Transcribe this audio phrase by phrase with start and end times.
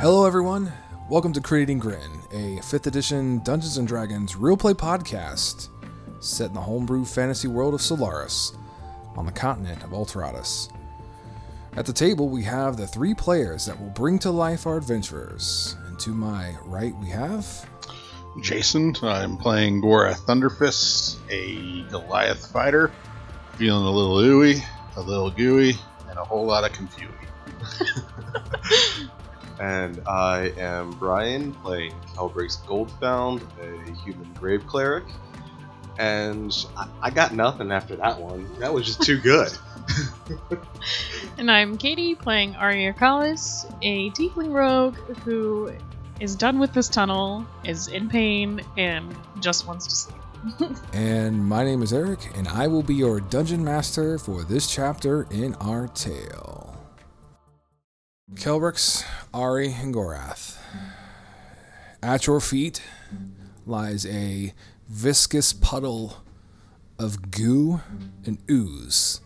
[0.00, 0.72] Hello, everyone.
[1.08, 5.70] Welcome to Creating Grin, a 5th edition Dungeons and Dragons real play podcast
[6.20, 8.52] set in the homebrew fantasy world of Solaris
[9.16, 10.70] on the continent of Alteratus.
[11.74, 15.74] At the table, we have the three players that will bring to life our adventurers.
[15.88, 17.68] And to my right, we have.
[18.40, 18.94] Jason.
[19.02, 22.92] I'm playing Gorath Thunderfist, a Goliath fighter,
[23.56, 24.62] feeling a little ooey,
[24.94, 25.74] a little gooey,
[26.08, 27.16] and a whole lot of confusion.
[29.60, 35.04] And I am Brian, playing Kelbrix Goldbound, a human grave cleric.
[35.98, 38.48] And I, I got nothing after that one.
[38.60, 39.50] That was just too good.
[41.38, 45.72] And I'm Katie playing Arya Kalis, a tiefling rogue who
[46.18, 50.76] is done with this tunnel, is in pain, and just wants to sleep.
[50.92, 55.28] And my name is Eric, and I will be your dungeon master for this chapter
[55.30, 56.57] in our tale.
[58.34, 60.58] Kelbrix, Ari, and Gorath.
[62.02, 62.82] At your feet
[63.66, 64.52] lies a
[64.88, 66.18] viscous puddle
[66.98, 67.80] of goo
[68.24, 69.20] and ooze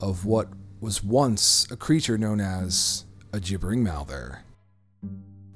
[0.00, 0.48] of what
[0.80, 4.40] was once a creature known as a gibbering mouther.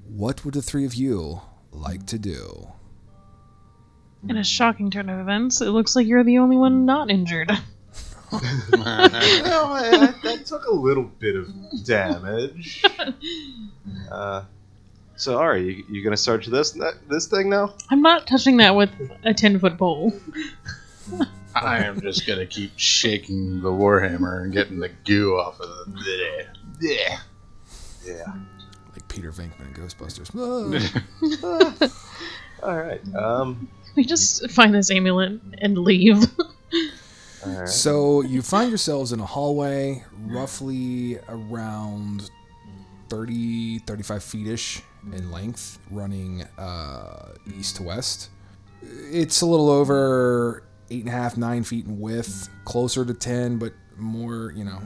[0.06, 1.40] What would the three of you
[1.72, 2.68] like to do?
[4.28, 7.50] In a shocking turn of events, it looks like you're the only one not injured.
[8.72, 11.48] no, I, that took a little bit of
[11.84, 12.84] damage.
[14.11, 14.44] Uh,
[15.16, 17.74] so, Ari, you, you gonna search this this thing now?
[17.91, 18.91] I'm not touching that with
[19.24, 20.12] a 10 foot pole.
[21.55, 26.46] I am just gonna keep shaking the warhammer and getting the goo off of the.
[26.80, 27.19] Yeah.
[28.05, 28.33] Yeah.
[28.92, 30.33] Like Peter Venkman in Ghostbusters.
[32.62, 33.14] All right.
[33.14, 33.69] Um.
[33.94, 36.24] We just find this amulet and leave.
[37.47, 37.69] Right.
[37.69, 42.30] So you find yourselves in a hallway, roughly around
[43.08, 44.83] 30, 35 feet ish
[45.13, 48.31] in length, running uh, east to west.
[48.83, 53.58] It's a little over eight and a half, nine feet in width, closer to 10,
[53.58, 54.81] but more, you know,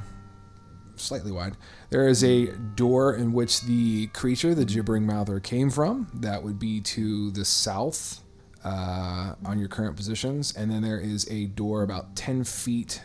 [0.97, 1.57] slightly wide.
[1.91, 6.09] There is a door in which the creature, the gibbering mouther, came from.
[6.15, 8.23] That would be to the south
[8.67, 10.55] uh, on your current positions.
[10.57, 13.01] And then there is a door about 10 feet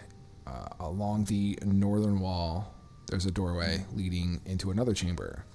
[0.47, 2.73] uh, along the northern wall.
[3.07, 5.45] There's a doorway leading into another chamber.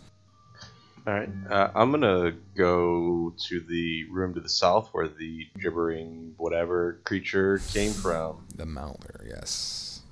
[1.07, 1.29] All right.
[1.51, 7.61] Uh, I'm gonna go to the room to the south where the gibbering whatever creature
[7.73, 8.47] came from.
[8.57, 10.03] The mouther, yes.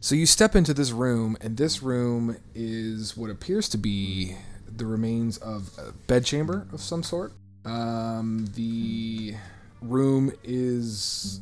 [0.00, 4.84] So you step into this room, and this room is what appears to be the
[4.84, 7.32] remains of a bedchamber of some sort.
[7.64, 9.34] Um, the
[9.80, 11.40] room is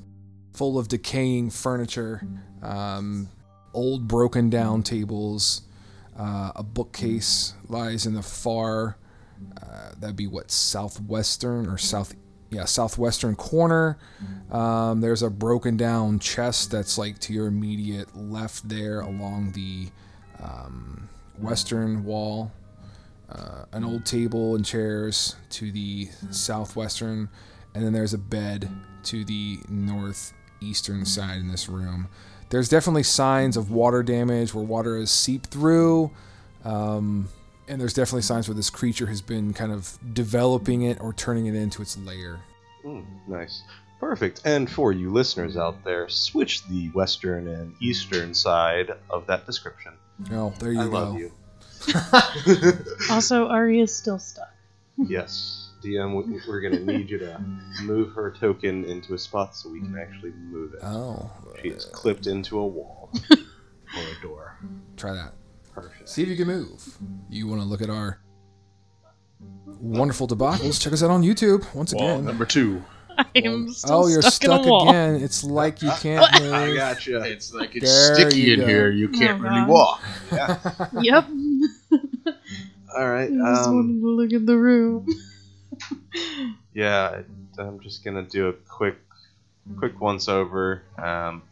[0.52, 2.26] full of decaying furniture,
[2.62, 3.28] um,
[3.74, 5.62] old broken down tables.
[6.18, 8.98] Uh, a bookcase lies in the far,
[9.60, 12.14] uh, that'd be what, southwestern or south,
[12.50, 13.96] yeah, southwestern corner.
[14.50, 19.88] Um, there's a broken down chest that's like to your immediate left there along the
[20.42, 21.08] um,
[21.38, 22.52] western wall.
[23.34, 27.30] Uh, an old table and chairs to the southwestern,
[27.74, 28.68] and then there's a bed
[29.04, 32.08] to the northeastern side in this room.
[32.50, 36.10] There's definitely signs of water damage where water has seeped through.
[36.64, 37.28] Um,
[37.68, 41.46] and there's definitely signs where this creature has been kind of developing it or turning
[41.46, 42.40] it into its lair.
[42.84, 43.62] Mm, nice.
[43.98, 44.42] Perfect.
[44.44, 49.92] And for you listeners out there, switch the western and eastern side of that description.
[50.32, 50.90] Oh, there you I go.
[50.90, 51.32] love you.
[53.10, 54.50] also, Arya's still stuck.
[54.98, 57.40] yes, DM, we- we're gonna need you to
[57.82, 60.80] move her token into a spot so we can actually move it.
[60.82, 61.30] Oh,
[61.62, 63.36] She is clipped into a wall or
[64.18, 64.58] a door.
[64.96, 65.32] try that.
[65.74, 66.08] Perfect.
[66.08, 66.98] See if you can move.
[67.30, 68.20] You want to look at our
[69.80, 70.80] wonderful debacles?
[70.80, 72.24] Check us out on YouTube once Wall again.
[72.26, 72.82] number two.
[73.18, 74.88] I am still Oh, you're stuck, stuck in a wall.
[74.88, 75.16] again.
[75.16, 76.52] It's like you can't move.
[76.52, 77.20] I gotcha.
[77.24, 78.66] It's like it's There sticky in go.
[78.66, 78.90] here.
[78.90, 79.68] You can't Oh, really God.
[79.68, 80.02] walk.
[81.00, 81.26] Yep.
[82.96, 83.30] All right.
[83.30, 85.06] I just Um, wanted to look at the room.
[86.74, 87.22] yeah,
[87.58, 88.96] I'm just gonna do a quick,
[89.78, 90.82] quick once over.
[90.98, 91.42] Um,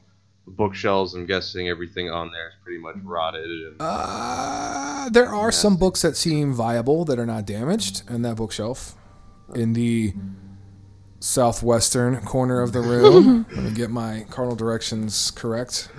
[0.47, 1.15] the bookshelves.
[1.15, 3.45] I'm guessing everything on there is pretty much rotted.
[3.45, 8.37] And, Uh, there are some books that seem viable that are not damaged in that
[8.37, 8.97] bookshelf.
[9.55, 10.15] In the
[11.21, 13.47] southwestern corner of the room.
[13.55, 15.91] Let me get my cardinal directions correct.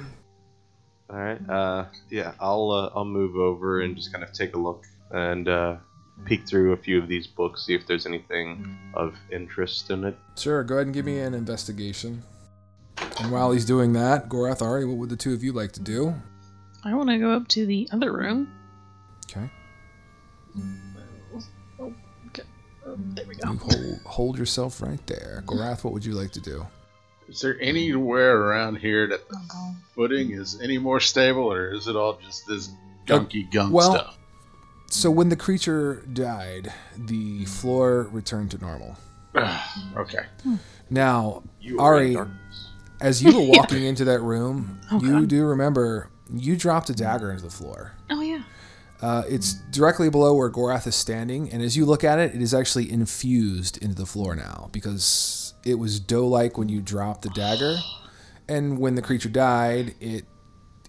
[1.09, 1.49] all right.
[1.49, 5.47] Uh, yeah, I'll uh, I'll move over and just kind of take a look and
[5.47, 5.75] uh,
[6.25, 10.17] peek through a few of these books, see if there's anything of interest in it.
[10.37, 12.23] Sure, go ahead and give me an investigation.
[13.19, 15.79] And while he's doing that, Gorath, Ari, what would the two of you like to
[15.81, 16.15] do?
[16.83, 18.51] I want to go up to the other room.
[19.29, 19.49] Okay.
[21.79, 21.93] Oh,
[22.27, 22.43] okay.
[22.85, 23.47] Oh, there we go.
[23.53, 25.43] Hold, hold yourself right there.
[25.45, 26.65] Gorath, what would you like to do?
[27.27, 29.37] Is there anywhere around here that the
[29.95, 32.69] footing is any more stable, or is it all just this
[33.05, 34.17] gunky gunk well- stuff?
[34.91, 38.97] So when the creature died, the floor returned to normal.
[39.97, 40.25] okay.
[40.89, 42.17] Now, You Ari,
[42.99, 45.27] as you were walking into that room, Oh, you God.
[45.29, 47.93] do remember you dropped a dagger into the floor.
[48.09, 48.43] Oh, yeah.
[49.01, 52.41] Uh, it's directly below where Gorath is standing, and as you look at it, it
[52.41, 57.29] is actually infused into the floor now because it was dough-like when you dropped the
[57.29, 57.77] dagger,
[58.49, 60.25] and when the creature died, it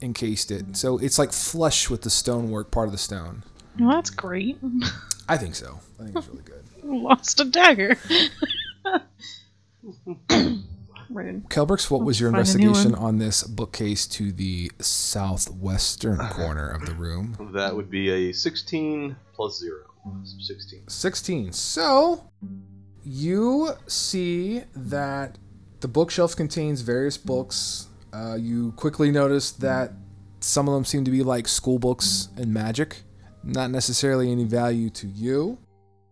[0.02, 0.76] encased it.
[0.76, 3.44] So it's like flush with the stonework part of the stone.
[3.78, 4.58] Well, that's great.
[5.28, 5.80] I think so.
[5.98, 6.62] I think it's really good.
[6.84, 7.96] Lost a dagger.
[11.10, 11.48] Rude.
[11.50, 16.70] Kelbrix, what was your Find a new investigation on this bookcase to the southwestern corner
[16.70, 17.50] of the room?
[17.54, 19.82] That would be a 16 plus 0.
[20.24, 20.88] So 16.
[20.88, 21.52] 16.
[21.52, 22.30] So,
[23.04, 25.38] you see that
[25.80, 27.88] the bookshelf contains various books.
[28.12, 29.92] Uh, you quickly notice that
[30.40, 33.02] some of them seem to be like school books and magic,
[33.42, 35.58] not necessarily any value to you.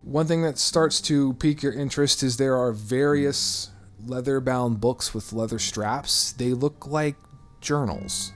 [0.02, 3.70] One thing that starts to pique your interest is there are various
[4.06, 6.32] leather bound books with leather straps.
[6.32, 7.16] They look like
[7.60, 8.32] journals.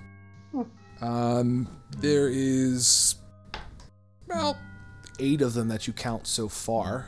[1.00, 1.68] Um,
[1.98, 3.16] there is,
[4.28, 4.58] well,
[5.18, 7.06] eight of them that you count so far.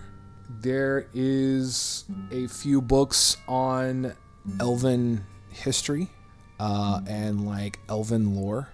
[0.48, 4.14] There is a few books on
[4.60, 6.08] elven history
[6.60, 8.68] uh, and like elven lore.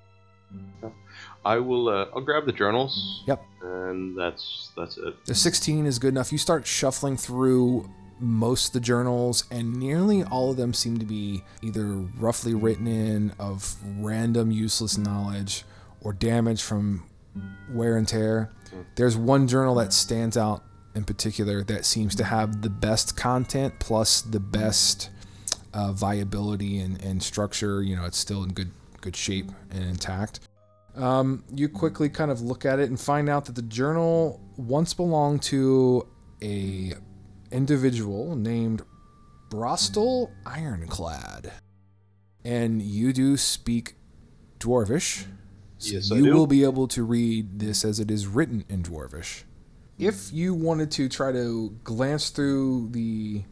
[1.45, 1.89] I will.
[1.89, 3.23] Uh, I'll grab the journals.
[3.27, 3.45] Yep.
[3.63, 5.25] And that's that's it.
[5.25, 6.33] The 16 is good enough.
[6.33, 11.05] You start shuffling through most of the journals, and nearly all of them seem to
[11.05, 11.85] be either
[12.19, 15.65] roughly written in of random useless knowledge
[16.01, 17.05] or damage from
[17.71, 18.53] wear and tear.
[18.95, 20.63] There's one journal that stands out
[20.95, 25.11] in particular that seems to have the best content plus the best
[25.75, 27.83] uh, viability and, and structure.
[27.83, 30.41] You know, it's still in good good shape and intact.
[30.95, 34.93] Um, you quickly kind of look at it and find out that the journal once
[34.95, 36.07] belonged to
[36.43, 36.93] a
[37.51, 38.83] individual named
[39.51, 41.53] Brostel Ironclad,
[42.45, 43.95] and you do speak
[44.59, 45.25] Dwarvish,
[45.79, 48.83] so Yes, I you will be able to read this as it is written in
[48.83, 49.45] Dwarvish.
[49.99, 53.43] If you wanted to try to glance through the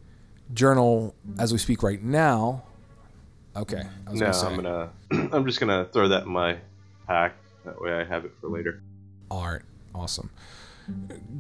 [0.53, 2.65] journal as we speak right now,
[3.57, 3.83] okay.
[4.07, 4.57] I was No, gonna I'm
[5.11, 5.31] gonna.
[5.37, 6.59] I'm just gonna throw that in my
[7.11, 7.35] pack.
[7.65, 8.83] That way, I have it for later.
[9.31, 9.65] Art.
[9.95, 10.31] Awesome.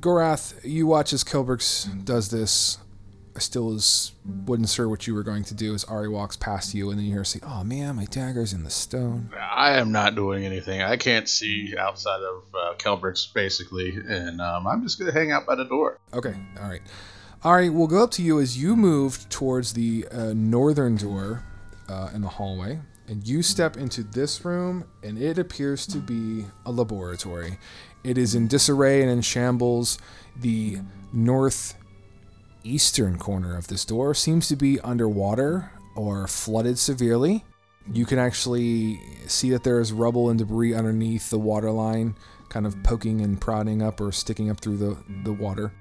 [0.00, 2.78] Gorath, you watch as Kelbrix does this.
[3.37, 4.12] I still was,
[4.46, 7.06] wasn't sure what you were going to do as Ari walks past you, and then
[7.06, 9.31] you hear her say, Oh man, my dagger's in the stone.
[9.40, 10.82] I am not doing anything.
[10.82, 15.46] I can't see outside of uh, Kelbrix, basically, and um, I'm just gonna hang out
[15.46, 16.00] by the door.
[16.12, 16.82] Okay, all right.
[17.44, 21.44] Ari, we'll go up to you as you move towards the uh, northern door
[21.88, 26.46] uh, in the hallway, and you step into this room, and it appears to be
[26.64, 27.58] a laboratory.
[28.04, 29.98] It is in disarray and in shambles.
[30.36, 30.78] The
[31.12, 37.44] northeastern corner of this door seems to be underwater or flooded severely.
[37.92, 42.14] You can actually see that there is rubble and debris underneath the water line,
[42.49, 45.73] kind of poking and prodding up or sticking up through the, the water.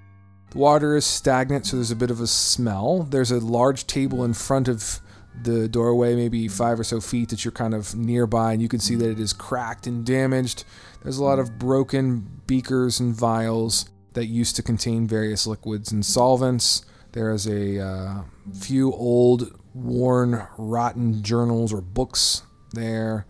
[0.49, 3.03] The water is stagnant, so there's a bit of a smell.
[3.03, 4.99] There's a large table in front of
[5.41, 8.79] the doorway, maybe five or so feet, that you're kind of nearby, and you can
[8.79, 10.65] see that it is cracked and damaged.
[11.03, 16.05] There's a lot of broken beakers and vials that used to contain various liquids and
[16.05, 16.83] solvents.
[17.13, 18.21] There is a uh,
[18.53, 22.43] few old, worn, rotten journals or books
[22.73, 23.25] there.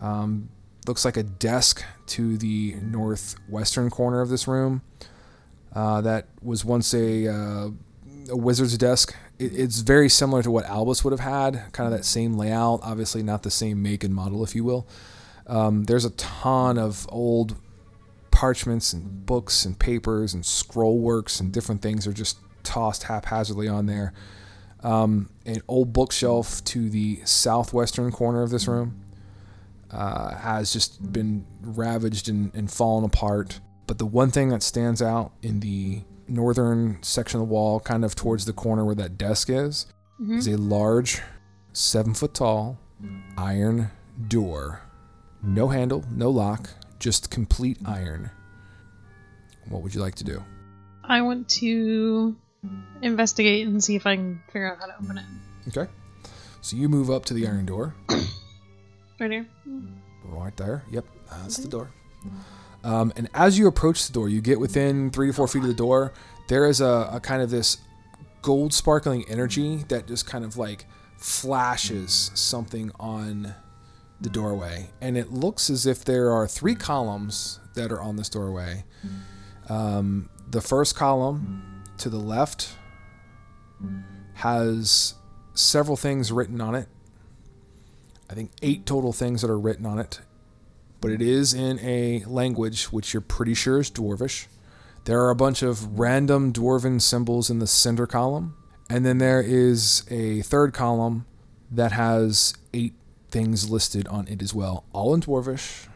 [0.00, 0.48] Um,
[0.86, 4.82] looks like a desk to the northwestern corner of this room.
[5.72, 7.68] Uh, that was once a uh,
[8.28, 9.14] a wizard's desk.
[9.40, 12.80] It, it's very similar to what Albus would have had, kind of that same layout.
[12.82, 14.86] Obviously, not the same make and model, if you will.
[15.46, 17.56] Um, there's a ton of old
[18.30, 23.68] parchments and books and papers and scroll works and different things are just tossed haphazardly
[23.68, 24.12] on there.
[24.82, 29.02] Um, an old bookshelf to the southwestern corner of this room
[29.90, 33.60] uh, has just been ravaged and, and fallen apart.
[33.86, 38.04] But the one thing that stands out in the northern section of the wall, kind
[38.04, 39.86] of towards the corner where that desk is,
[40.20, 40.38] Mhm.
[40.38, 41.20] is a large,
[41.72, 42.78] seven foot tall,
[43.36, 43.90] iron
[44.28, 44.82] door.
[45.42, 48.30] No handle, no lock, just complete iron.
[49.68, 50.42] What would you like to do?
[51.04, 52.36] I want to
[53.02, 55.24] investigate and see if I can figure out how to open it.
[55.68, 55.90] Okay.
[56.60, 57.94] So you move up to the iron door.
[59.18, 59.46] Right here.
[60.24, 60.82] Right there.
[60.90, 61.90] Yep, that's the door.
[62.82, 65.68] Um, and as you approach the door, you get within three to four feet of
[65.68, 66.12] the door.
[66.48, 67.78] There is a, a kind of this
[68.42, 73.54] gold sparkling energy that just kind of like flashes something on
[74.20, 74.90] the doorway.
[75.00, 78.84] And it looks as if there are three columns that are on this doorway.
[79.68, 82.76] Um, the first column to the left
[84.34, 85.14] has
[85.54, 86.88] several things written on it.
[88.28, 90.20] I think eight total things that are written on it,
[91.00, 94.46] but it is in a language which you're pretty sure is Dwarvish.
[95.04, 98.54] There are a bunch of random dwarven symbols in the center column,
[98.88, 101.26] and then there is a third column
[101.70, 102.94] that has eight
[103.30, 105.86] things listed on it as well, all in Dwarvish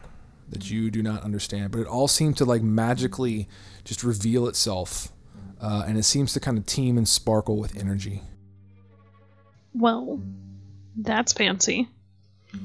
[0.49, 3.47] that you do not understand, but it all seems to like magically
[3.83, 5.09] just reveal itself,
[5.59, 8.21] uh, and it seems to kind of teem and sparkle with energy.
[9.73, 10.21] Well,
[10.95, 11.89] that's fancy.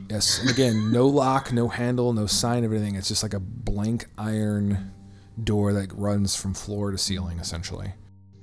[0.09, 2.97] Yes, and again, no lock, no handle, no sign of anything.
[2.97, 4.93] It's just like a blank iron
[5.43, 7.93] door that runs from floor to ceiling, essentially.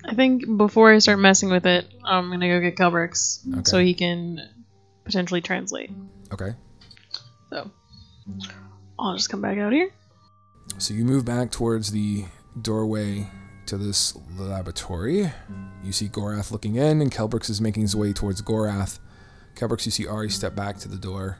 [0.05, 3.93] I think before I start messing with it, I'm gonna go get Kelbrix so he
[3.93, 4.39] can
[5.03, 5.91] potentially translate.
[6.31, 6.53] Okay.
[7.49, 7.69] So
[8.97, 9.91] I'll just come back out here.
[10.77, 12.25] So you move back towards the
[12.61, 13.29] doorway
[13.65, 15.31] to this laboratory.
[15.83, 18.99] You see Gorath looking in, and Kelbrix is making his way towards Gorath.
[19.57, 21.39] Kelbrix, you see Ari step back to the door.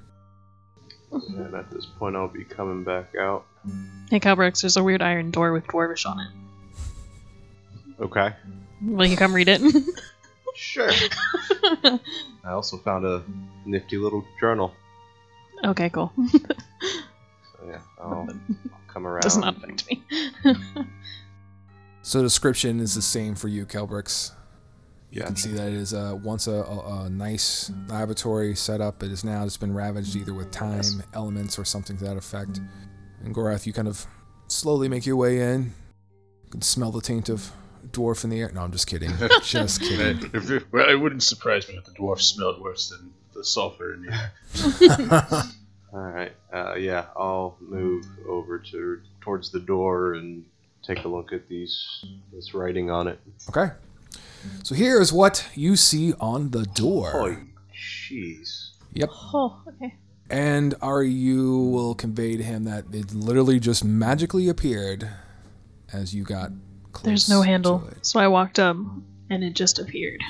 [1.11, 3.45] And at this point, I'll be coming back out.
[4.09, 8.01] Hey Kelbrix, there's a weird iron door with Dwarvish on it.
[8.01, 8.33] Okay.
[8.81, 9.61] Will you come read it?
[10.59, 10.89] Sure.
[11.83, 11.99] I
[12.49, 13.23] also found a
[13.67, 14.73] nifty little journal.
[15.63, 16.11] okay, cool.
[16.31, 16.39] So
[17.67, 19.21] yeah, I'll, I'll come around.
[19.21, 20.03] Does not affect me.
[22.01, 24.31] So the description is the same for you, Kelbrix.
[25.09, 29.01] You can see that it is uh, once a, a, a nice laboratory setup.
[29.03, 30.83] It is now just been ravaged either with time,
[31.13, 32.59] elements, or something to that effect.
[33.23, 34.05] And Gorath, you kind of
[34.47, 35.73] slowly make your way in.
[36.43, 37.51] You can smell the taint of
[37.91, 38.51] dwarf in the air.
[38.53, 39.11] No, I'm just kidding.
[39.43, 40.29] just kidding.
[40.33, 43.93] If it, well, it wouldn't surprise me if the dwarf smelled worse than the sulfur
[43.93, 45.43] in the air.
[45.93, 46.33] All right.
[46.53, 50.45] Uh, yeah, I'll move over to towards the door and
[50.83, 53.19] take a look at these this writing on it.
[53.49, 53.73] Okay.
[54.63, 57.11] So here is what you see on the door.
[57.13, 57.37] Oh,
[57.73, 58.71] jeez.
[58.93, 59.09] Yep.
[59.33, 59.95] oh, okay.
[60.29, 65.09] And Ari, you will convey to him that it literally just magically appeared
[65.93, 66.51] as you got
[66.91, 67.05] close.
[67.05, 68.05] There's no handle, to it.
[68.05, 68.75] so I walked up
[69.29, 70.21] and it just appeared.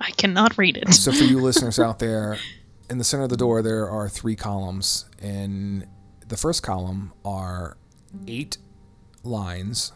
[0.00, 0.92] I cannot read it.
[0.92, 2.38] So for you listeners out there,
[2.90, 5.06] in the center of the door there are three columns.
[5.22, 5.86] and
[6.28, 7.76] the first column are
[8.26, 8.58] eight
[9.22, 9.92] lines.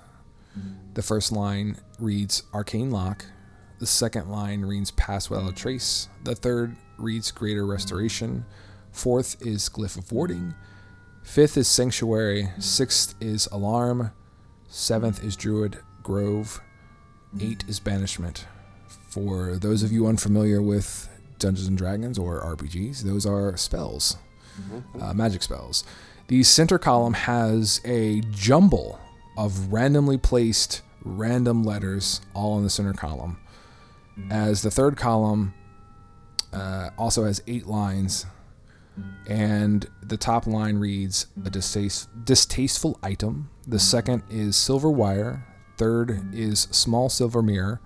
[0.95, 3.25] The first line reads Arcane Lock.
[3.79, 6.09] The second line reads Pass Without a Trace.
[6.25, 8.45] The third reads Greater Restoration.
[8.93, 10.55] Fourth is Glyph of Warding.
[11.23, 12.49] Fifth is Sanctuary.
[12.59, 14.11] Sixth is Alarm.
[14.69, 16.61] Seventh is Druid Grove.
[17.41, 18.47] Eight is Banishment.
[19.09, 24.17] For those of you unfamiliar with Dungeons and Dragons or RPGs, those are spells,
[25.01, 25.85] uh, magic spells.
[26.29, 29.01] The center column has a jumble
[29.45, 33.39] of randomly placed random letters all in the center column.
[34.31, 35.55] As the third column
[36.53, 38.27] uh, also has eight lines,
[39.27, 43.49] and the top line reads a distaste, distasteful item.
[43.67, 45.47] The second is silver wire.
[45.79, 47.81] Third is small silver mirror.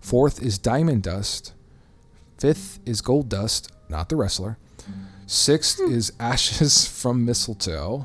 [0.00, 1.54] Fourth is diamond dust.
[2.36, 4.58] Fifth is gold dust, not the wrestler.
[5.26, 8.04] Sixth is ashes from mistletoe.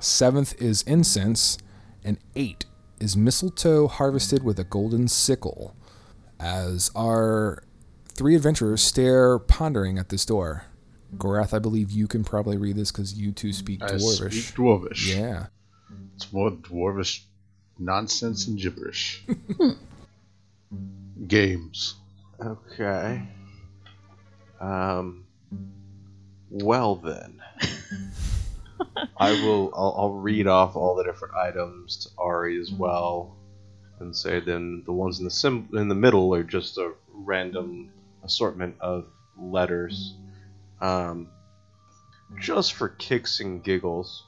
[0.00, 1.56] Seventh is incense.
[2.04, 2.66] And eight
[3.00, 5.74] is mistletoe harvested with a golden sickle.
[6.38, 7.62] As our
[8.08, 10.64] three adventurers stare pondering at this door.
[11.16, 14.26] Gorath, I believe you can probably read this because you two speak dwarvish.
[14.26, 15.16] I speak dwarvish.
[15.16, 15.46] Yeah.
[16.14, 17.22] It's more dwarvish
[17.78, 19.24] nonsense and gibberish.
[21.26, 21.96] Games.
[22.40, 23.22] Okay.
[24.60, 25.24] Um.
[26.50, 27.40] Well then,
[29.16, 29.70] I will.
[29.74, 33.36] I'll, I'll read off all the different items to Ari as well,
[33.98, 37.92] and say then the ones in the sim in the middle are just a random
[38.22, 39.06] assortment of
[39.36, 40.14] letters.
[40.80, 41.28] Um,
[42.38, 44.26] just for kicks and giggles.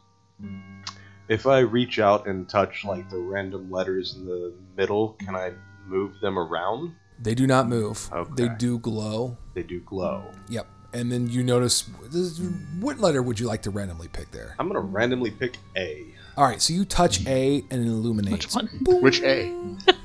[1.28, 5.52] If I reach out and touch like the random letters in the middle, can I
[5.86, 6.94] move them around?
[7.18, 8.10] They do not move.
[8.36, 9.36] They do glow.
[9.54, 10.24] They do glow.
[10.48, 10.66] Yep.
[10.94, 12.38] And then you notice this,
[12.80, 14.54] what letter would you like to randomly pick there?
[14.58, 16.04] I'm gonna randomly pick A.
[16.36, 18.54] All right, so you touch A and it illuminates.
[18.54, 19.00] Which one?
[19.02, 19.54] Which A?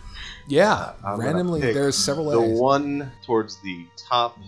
[0.49, 1.59] Yeah, I'm randomly.
[1.59, 2.57] There's several The A's.
[2.57, 4.39] one towards the top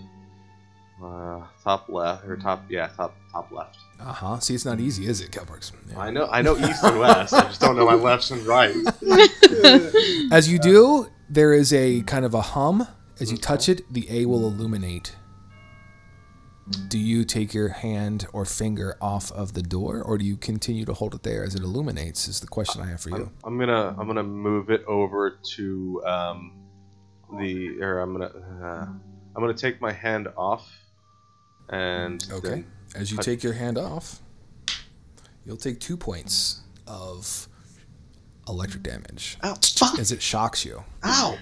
[1.03, 2.63] Uh, top left or top?
[2.69, 3.77] Yeah, top top left.
[4.00, 4.39] Uh huh.
[4.39, 5.74] See, it's not easy, is it, Kelbrooks?
[5.89, 6.00] Yeah.
[6.00, 6.27] I know.
[6.27, 7.34] I know east and west.
[7.34, 8.74] I just don't know my lefts and right.
[10.31, 12.88] As you do, there is a kind of a hum.
[13.19, 15.15] As you touch it, the A will illuminate.
[16.88, 20.86] Do you take your hand or finger off of the door, or do you continue
[20.86, 22.28] to hold it there as it illuminates?
[22.28, 23.32] Is the question I have for you.
[23.44, 26.54] I'm, I'm gonna I'm gonna move it over to um,
[27.40, 28.32] the or I'm gonna
[28.64, 30.72] uh, I'm gonna take my hand off
[31.70, 32.64] and Okay.
[32.96, 34.20] As you touch- take your hand off,
[35.46, 37.48] you'll take two points of
[38.48, 39.56] electric damage Ow!
[39.76, 40.00] Fuck!
[40.00, 40.84] as it shocks you.
[41.04, 41.38] Ow!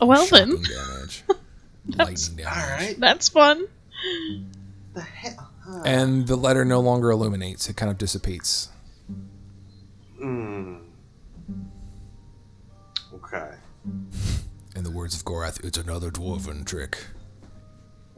[0.00, 1.36] Oh, well then, Shocking
[1.90, 2.08] damage.
[2.30, 2.52] Lightning damage.
[2.58, 2.96] All right.
[3.00, 3.66] that's fun.
[4.94, 5.50] The hell?
[5.86, 8.68] And the letter no longer illuminates, it kind of dissipates.
[10.18, 10.76] Hmm.
[13.14, 13.52] Okay.
[14.76, 16.98] In the words of Gorath, it's another dwarven trick.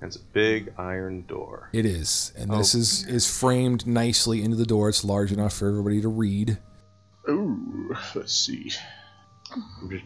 [0.01, 1.69] And it's a big iron door.
[1.73, 2.33] It is.
[2.37, 2.79] And this Oh.
[2.79, 4.89] is, is framed nicely into the door.
[4.89, 6.59] It's large enough for everybody to read.
[7.29, 8.71] Ooh, let's see.
[9.89, 10.05] Just-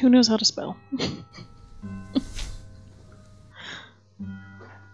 [0.00, 0.76] Who knows how to spell?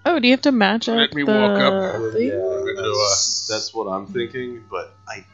[0.06, 2.12] oh, do you have to match up Let me the walk up.
[2.12, 2.28] thing?
[2.76, 5.24] that's, that's what I'm thinking, but I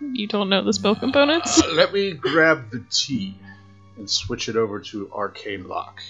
[0.00, 1.62] You don't know the spell components?
[1.62, 3.36] Uh, let me grab the T
[3.96, 6.02] and switch it over to Arcane Lock.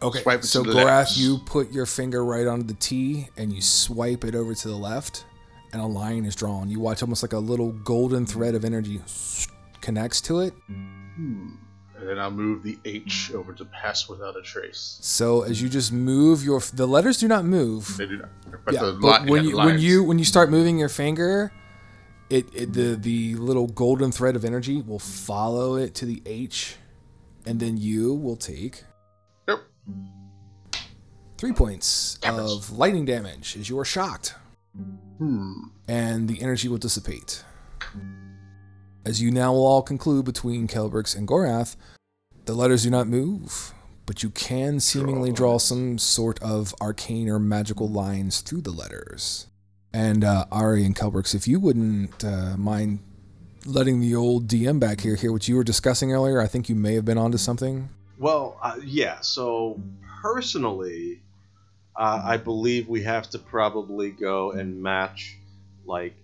[0.00, 1.16] Okay, Swipe so to Gorath, left.
[1.16, 4.74] you put your finger right onto the T and you swipe it over to the
[4.76, 5.24] left,
[5.72, 6.68] and a line is drawn.
[6.68, 9.00] You watch almost like a little golden thread of energy
[9.80, 10.54] connects to it.
[10.66, 11.50] Hmm.
[12.02, 14.98] And then I'll move the H over to Pass Without a Trace.
[15.02, 17.96] So as you just move your, the letters do not move.
[17.96, 18.28] They do not.
[18.64, 21.52] But yeah, the but li- when you when you when you start moving your finger,
[22.28, 26.74] it, it the the little golden thread of energy will follow it to the H,
[27.46, 28.82] and then you will take
[29.46, 29.62] Nope.
[31.38, 32.40] three points Damage.
[32.50, 34.34] of lightning damage as you are shocked,
[35.18, 35.52] Hmm.
[35.86, 37.44] and the energy will dissipate.
[39.04, 41.74] As you now will all conclude between Kelbrix and Gorath,
[42.44, 43.74] the letters do not move,
[44.06, 49.48] but you can seemingly Draw some sort of arcane or magical lines through the letters.
[49.92, 53.00] And uh, Ari and Kelbrix, if you wouldn't uh, mind
[53.66, 56.74] letting the old DM back here hear what you were discussing earlier, I think you
[56.76, 57.88] may have been onto something.
[58.18, 59.20] Well, uh, yeah.
[59.20, 59.80] So
[60.22, 61.20] personally,
[61.96, 65.36] uh, I believe we have to probably go and match,
[65.84, 66.14] like,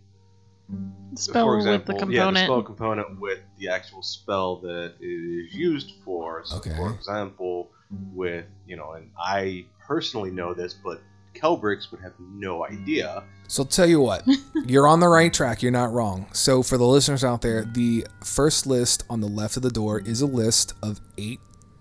[1.14, 2.12] Spell example, with the component.
[2.12, 2.46] yeah, the component.
[2.46, 6.42] spell component with the actual spell that it is used for.
[6.44, 6.76] So, Okay.
[6.76, 7.70] for example,
[8.12, 11.00] with you know, and I personally know this, but
[11.34, 13.24] Kelbrix would have no idea.
[13.48, 14.26] So I'll tell you what,
[14.66, 15.62] you're on the right track.
[15.62, 16.26] You're not wrong.
[16.32, 20.00] So for the listeners out there, the first list on the left of the door
[20.00, 21.40] is a list of eight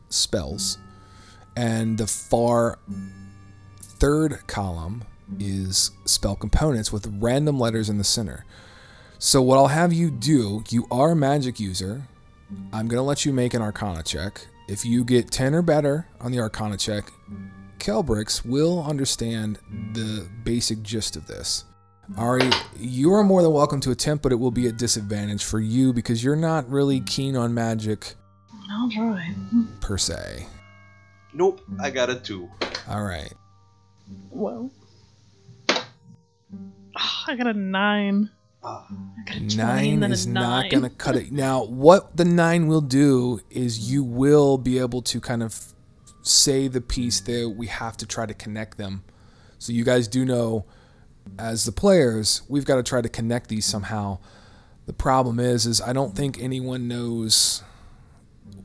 [0.10, 0.78] spells,
[1.58, 2.80] and the far
[3.82, 5.04] third column
[5.40, 8.46] is spell components with random letters in the center.
[9.20, 12.04] So what I'll have you do, you are a magic user.
[12.72, 14.46] I'm gonna let you make an Arcana check.
[14.68, 17.12] If you get 10 or better on the Arcana check,
[17.80, 19.58] Kelbrix will understand
[19.94, 21.66] the basic gist of this.
[22.18, 22.50] Ari,
[22.80, 25.92] you are more than welcome to attempt, but it will be a disadvantage for you
[25.92, 28.14] because you're not really keen on magic
[28.72, 29.36] All right.
[29.82, 30.46] per se.
[31.34, 32.50] Nope, I got a two.
[32.88, 33.34] All right.
[34.30, 34.72] Well.
[36.96, 38.30] Ah, I got a nine.
[38.68, 41.32] I got a 20 Nine is a not going to cut it.
[41.32, 45.74] Now, what the nine will do is you will be able to kind of
[46.22, 49.04] say the piece that We have to try to connect them.
[49.60, 50.66] So you guys do know,
[51.40, 54.20] as the players, we've got to try to connect these somehow.
[54.86, 57.64] The problem is, is I don't think anyone knows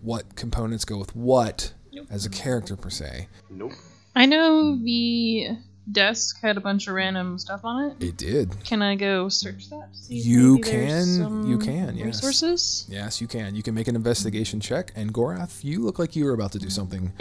[0.00, 2.06] what components go with what Nope.
[2.10, 3.28] as a character per se.
[3.50, 3.72] nope.
[4.14, 5.56] I know the
[5.90, 8.02] desk had a bunch of random stuff on it.
[8.02, 8.64] It did.
[8.64, 9.88] Can I go search that?
[9.92, 12.06] see You maybe can- some you can, yes.
[12.06, 12.86] Resources?
[12.88, 13.54] Yes, you can.
[13.56, 14.92] You can make an investigation check.
[14.94, 17.12] And Gorath, you look like you were about to do something.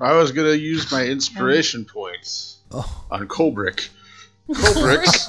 [0.00, 3.88] I was gonna use my inspiration points Oh, on Colbrick.
[4.48, 5.26] Colbricks,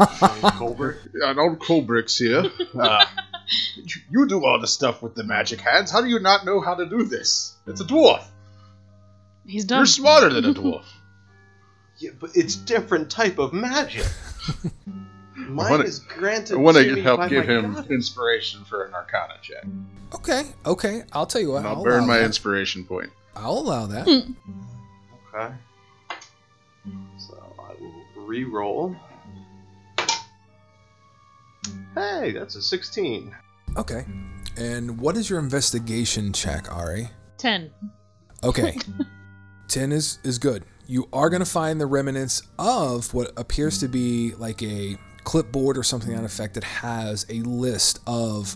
[0.57, 0.99] Colbert.
[1.23, 2.49] an old Colbricks here.
[2.79, 3.05] Uh,
[3.75, 5.91] you- you do all the stuff with the magic hands.
[5.91, 7.55] How do you not know how to do this?
[7.65, 8.23] It's a dwarf.
[9.45, 9.79] He's done.
[9.79, 10.83] You're smarter than a dwarf.
[11.99, 14.05] Yeah, but it's different type of magic.
[15.35, 17.89] Mine wanna- is granted I want to to me help give him goddess.
[17.91, 19.63] inspiration for an Arcana check,
[20.15, 21.03] okay, okay.
[21.13, 21.59] I'll tell you what.
[21.59, 22.25] and I'll I'll burn my that.
[22.25, 23.09] inspiration point.
[23.35, 24.07] I'll allow that.
[24.07, 24.31] Hmm.
[25.35, 25.53] Okay.
[27.19, 28.95] So I will re-roll.
[31.95, 33.35] Hey, that's a 16.
[33.75, 34.05] Okay.
[34.55, 37.09] And what is your investigation check, Ari?
[37.37, 37.71] Ten.
[38.43, 38.77] Okay.
[39.67, 40.63] 10 is, is good.
[40.89, 45.77] You are going to find the remnants of what appears to be like a clipboard
[45.77, 48.55] or something on effect that has a list of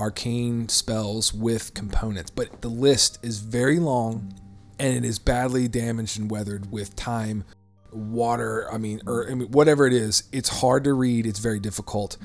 [0.00, 2.30] arcane spells with components.
[2.30, 4.32] But the list is very long
[4.78, 7.44] and it is badly damaged and weathered with time,
[7.92, 10.24] water, I mean, or I mean, whatever it is.
[10.32, 12.16] It's hard to read, it's very difficult.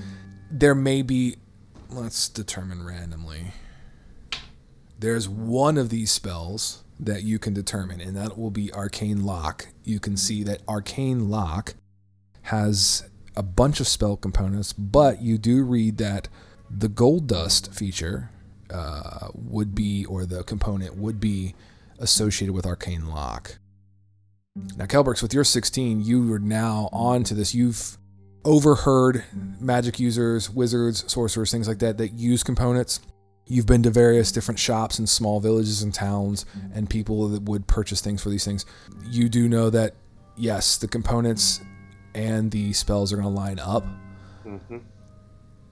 [0.49, 1.35] There may be,
[1.89, 3.47] let's determine randomly.
[4.97, 9.67] There's one of these spells that you can determine, and that will be Arcane Lock.
[9.83, 11.73] You can see that Arcane Lock
[12.43, 16.27] has a bunch of spell components, but you do read that
[16.69, 18.29] the gold dust feature
[18.69, 21.55] uh, would be, or the component would be
[21.99, 23.57] associated with Arcane Lock.
[24.77, 27.55] Now, Kelbrix, with your 16, you are now on to this.
[27.55, 27.97] You've
[28.43, 29.23] overheard
[29.59, 32.99] magic users, wizards, sorcerers, things like that, that use components.
[33.51, 37.67] You've been to various different shops in small villages and towns and people that would
[37.67, 38.65] purchase things for these things.
[39.03, 39.95] You do know that,
[40.37, 41.59] yes, the components
[42.15, 43.85] and the spells are going to line up.
[44.45, 44.77] Mm-hmm.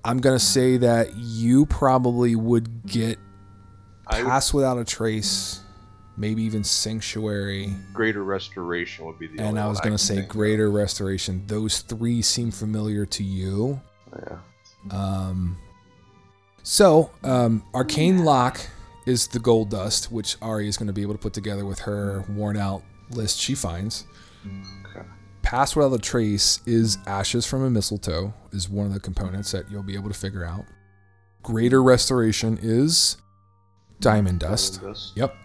[0.03, 3.17] I'm going to say that you probably would get
[4.07, 5.61] I Pass Without a Trace,
[6.17, 9.41] maybe even Sanctuary, greater restoration would be the.
[9.41, 10.23] and I was going to say.
[10.23, 11.47] Greater Restoration.
[11.47, 13.79] Those three seem familiar to you.
[14.13, 14.39] Yeah.
[14.91, 15.57] Um,
[16.69, 18.59] so, um, Arcane Lock
[19.07, 21.79] is the gold dust, which Ari is going to be able to put together with
[21.79, 24.05] her worn out list she finds.
[24.85, 25.03] Okay.
[25.41, 29.71] Pass Without a Trace is ashes from a mistletoe, is one of the components that
[29.71, 30.63] you'll be able to figure out.
[31.41, 33.17] Greater Restoration is
[33.99, 34.75] diamond dust.
[34.75, 35.17] Diamond dust.
[35.17, 35.35] Yep.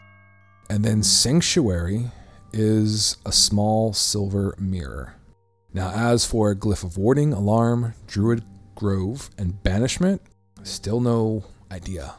[0.68, 2.10] And then Sanctuary
[2.52, 5.14] is a small silver mirror.
[5.72, 10.20] Now, as for Glyph of Warding, Alarm, Druid Grove, and Banishment,
[10.64, 12.14] still no idea.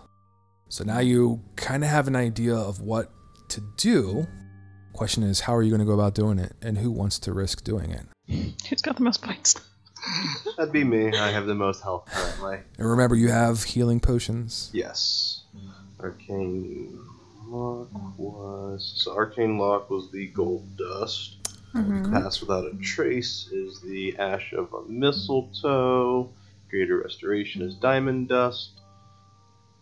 [0.69, 3.12] So now you kind of have an idea of what
[3.49, 4.25] to do.
[4.93, 7.34] Question is, how are you going to go about doing it, and who wants to
[7.34, 8.05] risk doing it?
[8.69, 9.55] Who's got the most points?
[10.58, 11.15] That'd be me.
[11.17, 12.60] I have the most health currently.
[12.77, 14.69] And remember, you have healing potions.
[14.73, 15.43] Yes.
[15.99, 16.99] Arcane
[17.47, 21.38] lock was so arcane lock was the gold dust.
[21.73, 22.12] Mhm.
[22.12, 26.29] Pass without a trace is the ash of a mistletoe.
[26.69, 28.82] Greater restoration is diamond dust.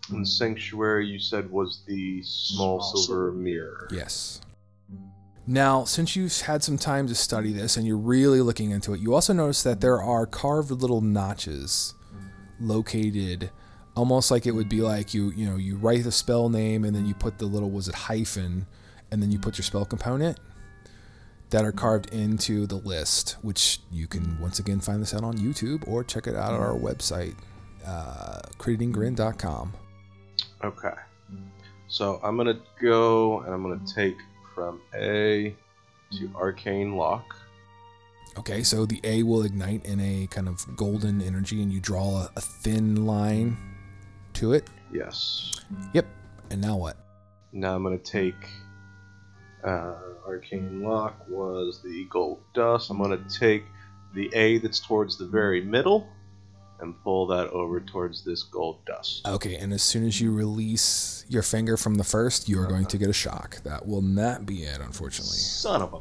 [0.10, 3.88] And sanctuary you said was the small, Small silver silver mirror.
[3.92, 4.42] Yes.
[5.46, 9.00] Now, since you've had some time to study this and you're really looking into it,
[9.00, 11.94] you also notice that there are carved little notches
[12.60, 13.50] located
[13.96, 16.96] almost like it would be like you, you know, you write the spell name and
[16.96, 18.66] then you put the little was it hyphen
[19.12, 20.40] and then you put your spell component
[21.54, 25.38] that are carved into the list, which you can once again find this out on
[25.38, 27.36] YouTube or check it out at our website,
[27.86, 29.72] uh, creatinggrin.com.
[30.64, 30.94] Okay.
[31.88, 34.16] So I'm gonna go and I'm gonna take
[34.56, 35.56] from A
[36.14, 37.36] to arcane lock.
[38.40, 42.24] Okay, so the A will ignite in a kind of golden energy, and you draw
[42.24, 43.56] a, a thin line
[44.34, 44.68] to it.
[44.92, 45.52] Yes.
[45.94, 46.08] Yep.
[46.50, 46.98] And now what?
[47.52, 48.50] Now I'm gonna take
[49.66, 49.94] uh,
[50.26, 52.90] arcane lock was the gold dust.
[52.90, 53.64] I'm gonna take
[54.14, 56.08] the A that's towards the very middle
[56.80, 59.26] and pull that over towards this gold dust.
[59.28, 62.86] Okay, and as soon as you release your finger from the first, you are going
[62.88, 63.62] to get a shock.
[63.64, 65.38] That will not be it, unfortunately.
[65.38, 66.00] Son of a.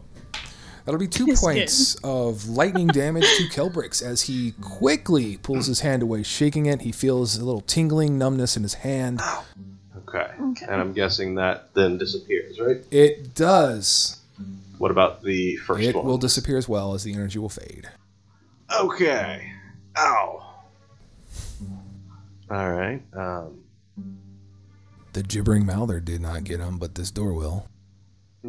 [0.84, 5.78] That'll be two Yes, points of lightning damage to Kelbrix as he quickly pulls his
[5.80, 6.80] hand away, shaking it.
[6.80, 9.20] He feels a little tingling numbness in his hand.
[10.14, 10.30] Okay.
[10.40, 10.66] Okay.
[10.68, 12.84] And I'm guessing that then disappears, right?
[12.90, 14.18] It does.
[14.78, 16.04] What about the first It one?
[16.04, 17.88] will disappear as well as the energy will fade.
[18.78, 19.52] Okay.
[19.96, 20.44] Ow.
[22.50, 23.00] All right.
[23.14, 23.58] Um,
[25.12, 27.66] The gibbering mouther did not get him, but this door will.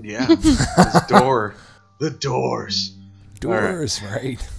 [0.02, 0.26] yeah.
[0.26, 1.56] this door.
[2.00, 2.94] The doors.
[3.46, 3.62] All right.
[3.62, 4.50] Doors, right?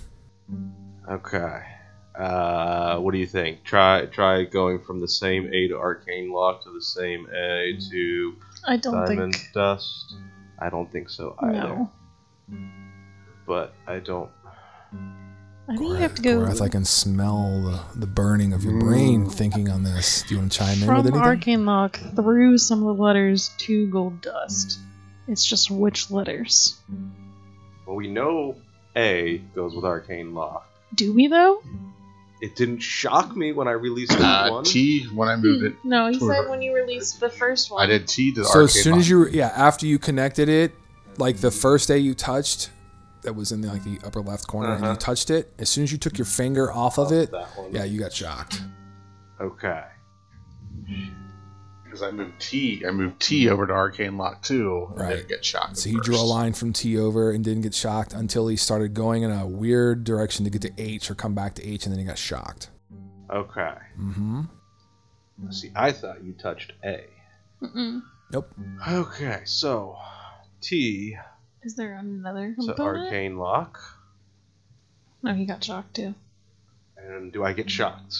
[1.10, 1.62] Okay.
[2.14, 3.64] Uh, what do you think?
[3.64, 8.34] Try try going from the same A to arcane lock to the same A to
[8.66, 9.52] I don't diamond think.
[9.52, 10.14] dust.
[10.58, 11.52] I don't think so either.
[11.52, 11.90] No.
[13.46, 14.30] But I don't.
[15.66, 17.62] I think you have to go Gorath, I can smell
[17.94, 20.22] the, the burning of your brain thinking on this.
[20.22, 21.22] Do you want to chime in from with anything?
[21.22, 24.78] Arcane Lock through some of the letters to Gold Dust.
[25.26, 26.78] It's just which letters.
[27.86, 28.56] Well, we know
[28.94, 30.68] A goes with arcane lock.
[30.94, 31.62] Do we though?
[32.40, 34.64] It didn't shock me when I released that Uh, one.
[34.64, 35.76] T when I moved it.
[35.84, 37.82] No, he Toward- said when you released the first one.
[37.82, 40.48] I did T to the so as arcade soon as you, yeah, after you connected
[40.48, 40.72] it,
[41.16, 42.70] like the first day you touched,
[43.22, 44.92] that was in the, like the upper left corner, and Uh-huh.
[44.92, 45.52] you touched it.
[45.58, 47.32] As soon as you took your finger off of it,
[47.70, 48.60] yeah, you got shocked.
[49.40, 49.84] Okay.
[51.94, 52.84] Because I moved T.
[52.86, 55.16] I moved T over to Arcane Lock too, and Right.
[55.16, 55.76] didn't get shocked.
[55.78, 58.56] So at he drew a line from T over and didn't get shocked until he
[58.56, 61.86] started going in a weird direction to get to H or come back to H,
[61.86, 62.70] and then he got shocked.
[63.30, 63.74] Okay.
[63.98, 64.42] Mm-hmm.
[65.50, 67.04] See, I thought you touched A.
[67.62, 68.02] Mm-mm.
[68.32, 68.52] Nope.
[68.88, 69.96] Okay, so
[70.60, 71.16] T
[71.62, 73.04] Is there another to component?
[73.06, 73.80] arcane lock,
[75.22, 76.14] No, he got shocked too.
[76.96, 78.16] and do I get shocked?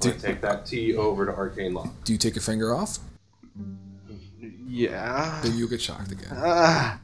[0.00, 1.92] Do- I take that T over to arcane lock.
[2.04, 2.98] Do you take your finger off?
[4.66, 5.40] Yeah.
[5.42, 6.28] Then you get shocked again.
[6.32, 7.00] Ah.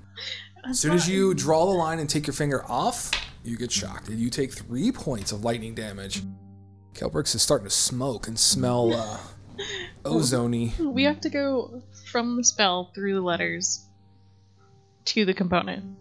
[0.65, 3.11] As soon as you draw the line and take your finger off,
[3.45, 6.23] you get shocked, and you take three points of lightning damage.
[6.95, 9.19] Kelbrix is starting to smoke and smell uh,
[10.05, 10.79] ozony.
[10.79, 13.85] We have to go from the spell through the letters
[15.07, 15.97] to the component.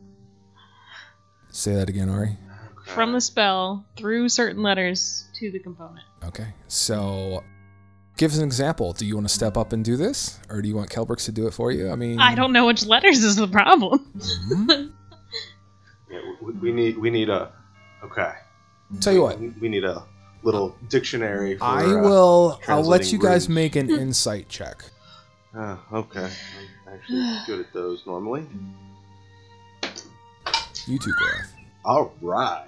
[1.50, 2.38] Say that again, Ari.
[2.86, 6.06] From the spell through certain letters to the component.
[6.24, 6.48] Okay.
[6.68, 7.44] So,
[8.18, 8.94] give us an example.
[8.94, 11.32] Do you want to step up and do this, or do you want Kelbrix to
[11.32, 11.92] do it for you?
[11.92, 14.12] I mean, I don't know which letters is the problem.
[14.50, 14.92] Mhm.
[16.10, 17.52] Yeah, we, we need we need a.
[18.04, 18.32] Okay.
[19.00, 20.04] Tell you what, We, we need a
[20.44, 21.58] little dictionary.
[21.58, 22.60] For, I uh, will.
[22.68, 23.56] I'll let translating you guys runes.
[23.56, 24.84] make an insight check.
[25.56, 26.30] Ah, okay.
[26.88, 28.46] I'm actually good at those normally.
[30.88, 31.48] You two, Gorath.
[31.86, 32.68] All right.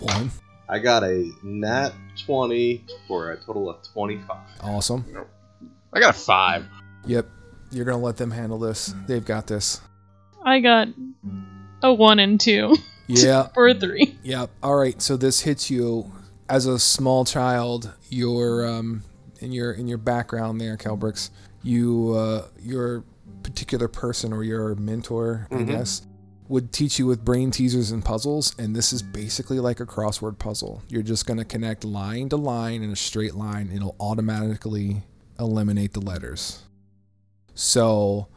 [0.00, 0.30] One.
[0.68, 1.92] I got a nat
[2.24, 4.36] 20 for a total of 25.
[4.62, 5.04] Awesome.
[5.92, 6.64] I got a five.
[7.06, 7.26] Yep.
[7.70, 8.94] You're gonna let them handle this.
[9.06, 9.80] They've got this.
[10.44, 10.88] I got
[11.82, 12.76] a one and two
[13.08, 13.48] Yeah.
[13.56, 14.16] or a three.
[14.22, 14.50] Yep.
[14.62, 15.00] All right.
[15.02, 16.10] So this hits you
[16.48, 17.92] as a small child.
[18.10, 19.02] Your um,
[19.40, 21.30] in your in your background there, Kelbrix.
[21.62, 23.02] You uh, your
[23.42, 25.66] particular person or your mentor, I Mhm.
[25.66, 26.02] guess,
[26.48, 30.38] would teach you with brain teasers and puzzles, and this is basically like a crossword
[30.38, 30.82] puzzle.
[30.88, 33.68] You're just gonna connect line to line in a straight line.
[33.68, 35.02] And it'll automatically
[35.40, 36.62] eliminate the letters.
[37.54, 38.28] So,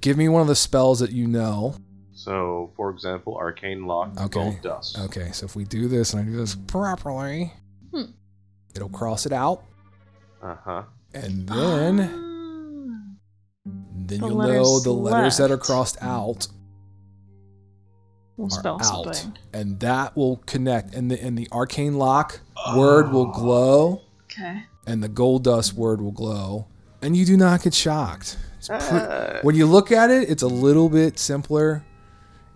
[0.00, 1.76] give me one of the spells that you know.
[2.12, 4.28] So, for example, Arcane Lock, Okay.
[4.28, 4.98] Gold Dust.
[4.98, 7.52] Okay, so if we do this and I do this properly,
[7.92, 8.10] Hmm.
[8.74, 9.62] it'll cross it out,
[10.42, 10.82] Uh huh.
[11.14, 13.66] and then Ah.
[14.06, 16.48] then The you'll know the letters that are crossed out
[18.36, 19.38] We'll are spell out, something.
[19.52, 22.40] and that will connect, and the and the arcane lock
[22.76, 24.64] word will glow, Okay.
[24.86, 26.66] and the gold dust word will glow,
[27.00, 28.36] and you do not get shocked.
[28.58, 31.84] It's pre- Ah, when you look at it, it's a little bit simpler.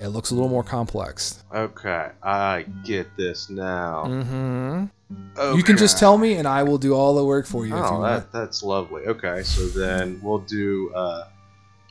[0.00, 1.42] It looks a little more complex.
[1.54, 4.04] okay, I get this now.
[4.06, 5.56] Mm-hmm.
[5.56, 7.74] You can just tell me, and I will do all the work for you.
[7.74, 8.30] if you Oh, want.
[8.32, 9.06] that, that's lovely.
[9.06, 11.24] Okay, so then we'll do uh,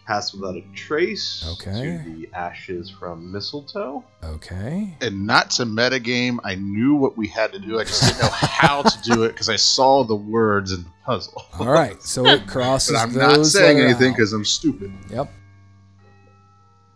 [0.07, 2.01] Pass Without a Trace Okay.
[2.03, 4.05] to the Ashes from Mistletoe.
[4.23, 4.95] Okay.
[5.01, 7.77] And not to metagame, I knew what we had to do.
[7.77, 10.89] I just didn't know how to do it because I saw the words in the
[11.05, 11.43] puzzle.
[11.59, 14.93] All right, so it crosses But I'm those not saying letters anything because I'm stupid.
[15.09, 15.29] Yep.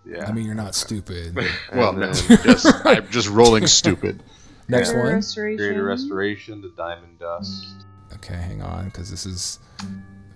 [0.06, 0.26] Yeah.
[0.26, 1.38] I mean, you're not stupid.
[1.76, 4.24] well, no, just I'm just rolling stupid.
[4.70, 5.04] Next Yeah.
[5.04, 5.14] one.
[5.16, 5.58] Restoration.
[5.58, 7.66] Greater Restoration, the Diamond Dust.
[8.14, 9.60] Okay, hang on, because this is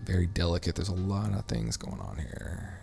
[0.06, 0.76] very delicate.
[0.76, 2.80] There's a lot of things going on here.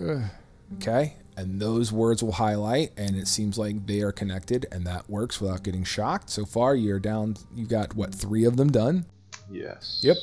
[0.00, 0.30] Ugh.
[0.76, 5.08] Okay, and those words will highlight, and it seems like they are connected, and that
[5.08, 6.28] works without getting shocked.
[6.28, 7.36] So far, you're down.
[7.54, 9.06] You've got what three of them done?
[9.50, 10.00] Yes.
[10.02, 10.18] Yep.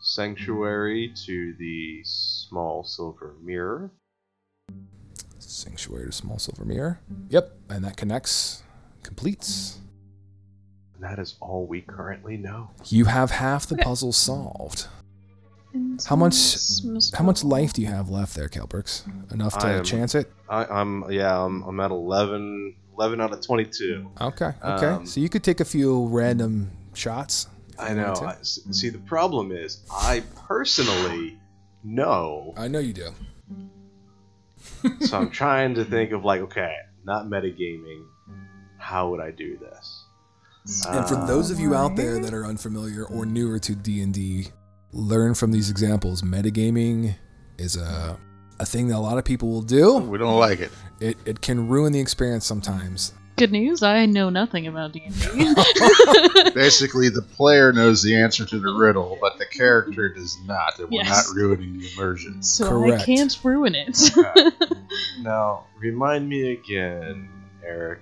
[0.00, 3.90] Sanctuary to the Small Silver Mirror.
[5.38, 7.00] Sanctuary to small silver mirror.
[7.28, 8.62] Yep, and that connects,
[9.02, 9.78] completes.
[11.00, 12.70] That is all we currently know.
[12.86, 14.86] You have half the puzzle solved.
[16.06, 16.56] How much-
[17.14, 19.02] How much life do you have left there, Kelbrix?
[19.32, 20.30] Enough to I am- chance it?
[20.48, 24.10] I, I'm yeah, I'm, I'm at 11, 11 out of 22.
[24.20, 24.86] Okay, okay.
[24.86, 27.46] Um, so you could take a few random shots.
[27.78, 28.08] I know.
[28.12, 31.38] wanted I, s- see, the problem is, I personally
[31.82, 32.52] know.
[32.56, 33.08] I know you do.
[35.00, 38.04] so I'm trying to think of like, okay, not metagaming.
[38.78, 40.04] How would I do this?
[40.88, 44.48] And for those of you out there that are unfamiliar or newer to D&D,
[44.92, 46.22] learn from these examples.
[46.22, 47.14] Metagaming
[47.58, 48.18] is a
[48.60, 49.98] a thing that a lot of people will do.
[49.98, 50.70] We don't like it.
[51.00, 53.12] It it can ruin the experience sometimes.
[53.36, 53.82] Good news.
[53.82, 55.54] I know nothing about D and D.
[56.54, 60.90] Basically, the player knows the answer to the riddle, but the character does not, and
[60.90, 61.26] we're Yes.
[61.28, 62.42] not ruining the immersion.
[62.42, 63.02] So Correct.
[63.02, 63.98] I can't ruin it.
[65.22, 67.28] Now, remind me again,
[67.64, 68.00] Eric,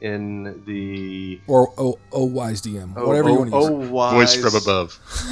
[0.00, 3.68] in the Or oh, oh wise DM, oh, whatever oh, you want to use.
[3.68, 4.98] oh, wise Voice from above.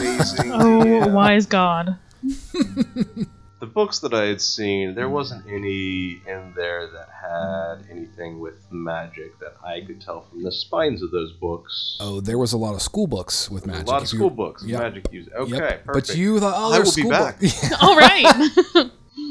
[0.62, 1.96] oh, wise God.
[2.22, 8.55] the books that I had seen, there wasn't any in there that had anything with
[8.70, 11.96] magic that I could tell from the spines of those books.
[12.00, 13.87] Oh, there was a lot of school books with magic.
[13.87, 14.81] a lot of If you- school books, with Yep.
[14.83, 15.31] magic used.
[15.33, 15.85] Okay, Yep.
[15.85, 16.09] perfect.
[16.09, 17.40] But you thought, oh, I there's will be school back.
[17.40, 17.50] book.
[17.83, 18.90] All right.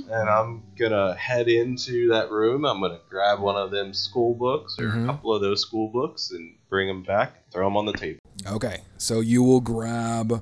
[0.10, 2.66] And I'm gonna head into that room.
[2.66, 5.04] I'm gonna grab one of them school books or Mhm.
[5.04, 8.20] a couple of those school books and bring them back, throw them on the table.
[8.48, 10.42] okay, so you will grab.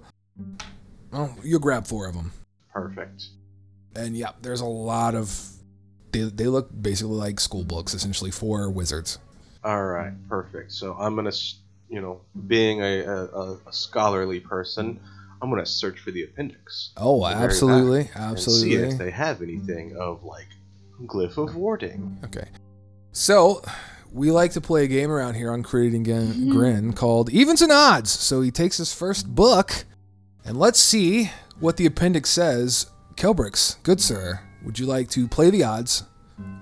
[1.11, 2.31] Oh, you'll grab four of them.
[2.71, 3.27] Perfect.
[3.95, 5.49] And yeah, there's a lot of.
[6.11, 9.17] They, they look basically like school books, essentially for wizards.
[9.63, 10.71] All right, perfect.
[10.71, 11.31] So I'm gonna,
[11.89, 14.99] you know, being a, a- a scholarly person,
[15.43, 16.91] I'm gonna search for the appendix.
[16.95, 20.47] Oh, The very absolutely, and see if they have anything of like
[21.05, 22.17] glyph of warding.
[22.23, 22.47] Okay,
[23.11, 23.61] so
[24.13, 26.49] we like to play a game around here on Creating Grin, mm-hmm.
[26.49, 28.09] Grin called Evens and Odds.
[28.09, 29.83] So he takes his first book,
[30.45, 31.29] and let's see
[31.59, 32.89] what the appendix says.
[33.15, 36.03] Kelbrix, good sir, would you like to play the odds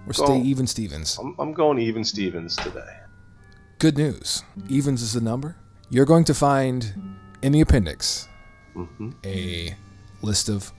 [0.07, 0.41] or stay Go.
[0.41, 1.19] even Stevens?
[1.19, 2.97] I'm, I'm going even Stevens today.
[3.77, 4.43] Good news.
[4.69, 5.55] Evens is the number.
[5.91, 6.91] You're going to find
[7.43, 8.27] in the appendix
[8.75, 9.09] Mm-hmm.
[9.25, 9.75] a
[10.21, 10.71] list of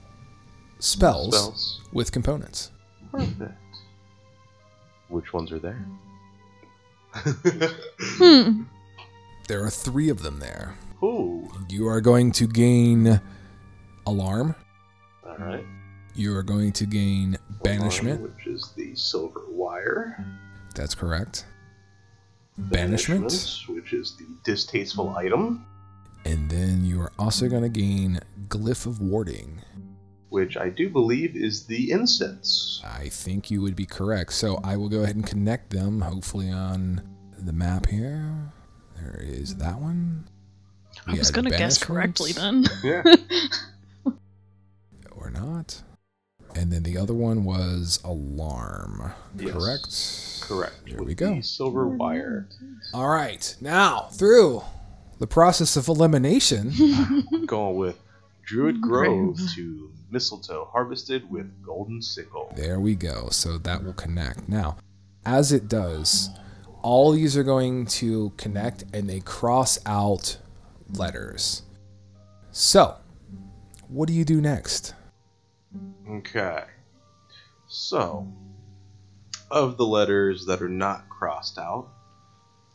[0.79, 1.81] spells, Spells.
[1.91, 2.71] with components.
[3.11, 3.53] Perfect.
[5.09, 5.85] Which ones are there?
[7.13, 8.63] hmm.
[9.49, 10.73] There are three of them there.
[11.03, 11.51] Ooh.
[11.69, 13.19] You are going to gain
[14.07, 14.55] alarm.
[15.27, 15.65] All right.
[16.15, 18.21] You are going to gain banishment.
[18.21, 20.25] One, which is the silver wire.
[20.75, 21.45] That's correct.
[22.57, 23.25] Banishment.
[23.67, 25.65] which is the distasteful item,
[26.25, 29.61] And then you are also going to gain glyph of warding.
[30.29, 32.81] which I do believe is the incense.
[32.83, 34.33] I think you would be correct.
[34.33, 37.01] So I will go ahead and connect them, hopefully on
[37.37, 38.51] the map here.
[38.95, 40.27] There is that one.
[41.05, 42.65] I was gonna guess correctly then.
[42.83, 43.03] Yeah.
[45.15, 45.81] Or not.
[46.55, 49.11] And then the other one was alarm.
[49.37, 49.51] Yes.
[49.53, 50.41] Correct?
[50.49, 50.87] Correct.
[50.87, 51.35] Here with we go.
[51.35, 52.49] The silver wire.
[52.93, 53.55] All right.
[53.61, 54.61] Now, through
[55.19, 56.71] the process of elimination,
[57.31, 57.99] I'm going with
[58.45, 59.49] Druid Grove Grove.
[59.55, 62.53] to mistletoe harvested with golden sickle.
[62.55, 63.29] there we go.
[63.29, 64.47] So that will connect.
[64.47, 64.77] Now,
[65.25, 66.29] as it does,
[66.81, 70.37] all these are going to connect and they cross out
[70.93, 71.63] letters.
[72.51, 72.95] So,
[73.87, 74.93] what do you do next?
[76.09, 76.63] Okay.
[77.67, 78.27] So,
[79.49, 81.87] of the letters that are not crossed out,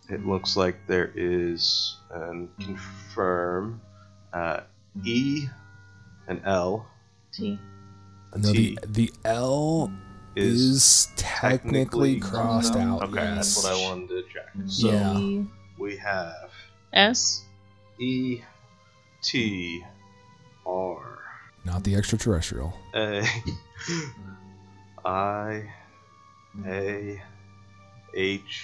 [0.09, 3.81] it looks like there is, and confirm,
[4.33, 4.61] uh,
[5.05, 5.47] E,
[6.27, 6.87] and L,
[7.33, 7.59] T.
[8.33, 9.93] a No, T the, the L
[10.35, 13.03] is, is, technically, crossed out.
[13.03, 13.55] Okay, yes.
[13.55, 14.49] that's what I wanted to check.
[14.67, 15.19] So Yeah.
[15.19, 15.47] E.
[15.79, 16.51] we have
[16.93, 17.45] S.
[17.99, 18.41] E,
[19.23, 19.85] T,
[20.65, 21.19] R,
[21.65, 22.73] Not the extraterrestrial.
[22.95, 23.27] A,
[25.05, 25.69] I,
[26.65, 27.23] A,
[28.15, 28.63] H,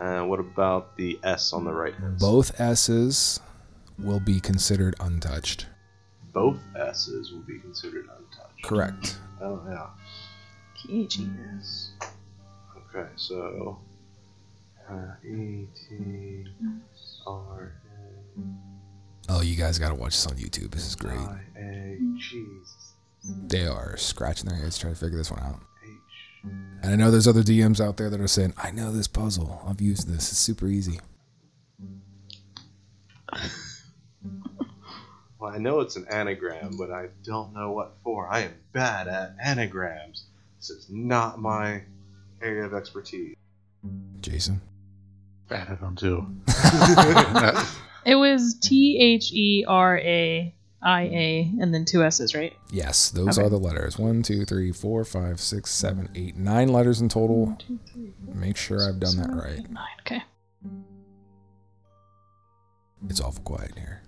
[0.00, 2.18] and what about the S on the right hand?
[2.18, 3.40] Both S's
[3.98, 5.66] will be considered untouched.
[6.32, 8.62] Both S's will be considered untouched.
[8.62, 9.18] Correct.
[9.40, 9.86] Oh yeah.
[10.76, 11.18] P H.
[11.18, 11.92] Yes.
[12.94, 13.78] Okay, so
[14.90, 16.46] uh, E T
[17.26, 17.72] R
[19.30, 20.70] Oh, you guys got to watch this on YouTube.
[20.70, 21.18] This is great.
[21.18, 21.98] I A
[23.46, 25.60] They are scratching their heads trying to figure this one out.
[26.44, 26.50] H.
[26.82, 29.62] And I know there's other DMs out there that are saying, I know this puzzle.
[29.66, 30.30] I've used this.
[30.30, 31.00] It's super easy.
[35.38, 38.28] Well, I know it's an anagram, but I don't know what for.
[38.28, 40.24] I am bad at anagrams.
[40.58, 41.82] This is not my
[42.42, 43.36] area of expertise.
[44.20, 44.60] Jason?
[45.48, 46.26] Bad at them too.
[48.04, 52.52] It was T H E R A I A and then two S's, right?
[52.70, 53.46] Yes, those Okay.
[53.46, 53.98] are the letters.
[53.98, 57.46] One, two, three, four, five, six, seven, eight, nine letters in total.
[57.46, 59.58] One, two, three, four, Make sure I've done that right.
[59.58, 59.86] eight, Nine.
[60.06, 60.22] Okay.
[63.08, 64.02] It's awful quiet in here.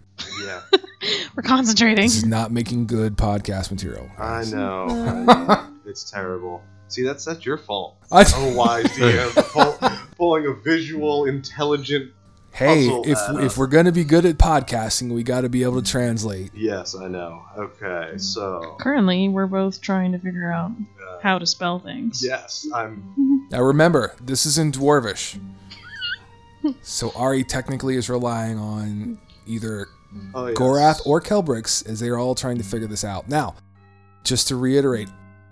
[0.44, 0.60] Yeah,
[1.36, 2.04] We're concentrating.
[2.04, 4.08] This is not making good podcast material.
[4.18, 4.86] I know.
[5.28, 6.62] I- it's terrible.
[6.88, 7.96] See, that's that's your fault.
[8.12, 12.12] I- Oh, wise DM pull, pulling a visual, intelligent.
[12.52, 13.58] Hey, Puzzle if that if up.
[13.58, 16.50] we're gonna be good at podcasting, we got to be able to translate.
[16.54, 17.42] Yes, I know.
[17.56, 22.22] Okay, so Currently, we're both trying to figure out uh, how to spell things.
[22.24, 23.46] yes, I'm.
[23.50, 25.40] Now remember, this is in Dwarvish.
[26.82, 29.86] so Ari technically is relying on either
[30.34, 30.58] Oh, yes.
[30.58, 33.28] Gorath or Kelbrix as they're all trying to figure this out.
[33.28, 33.54] Now,
[34.24, 35.08] just to reiterate,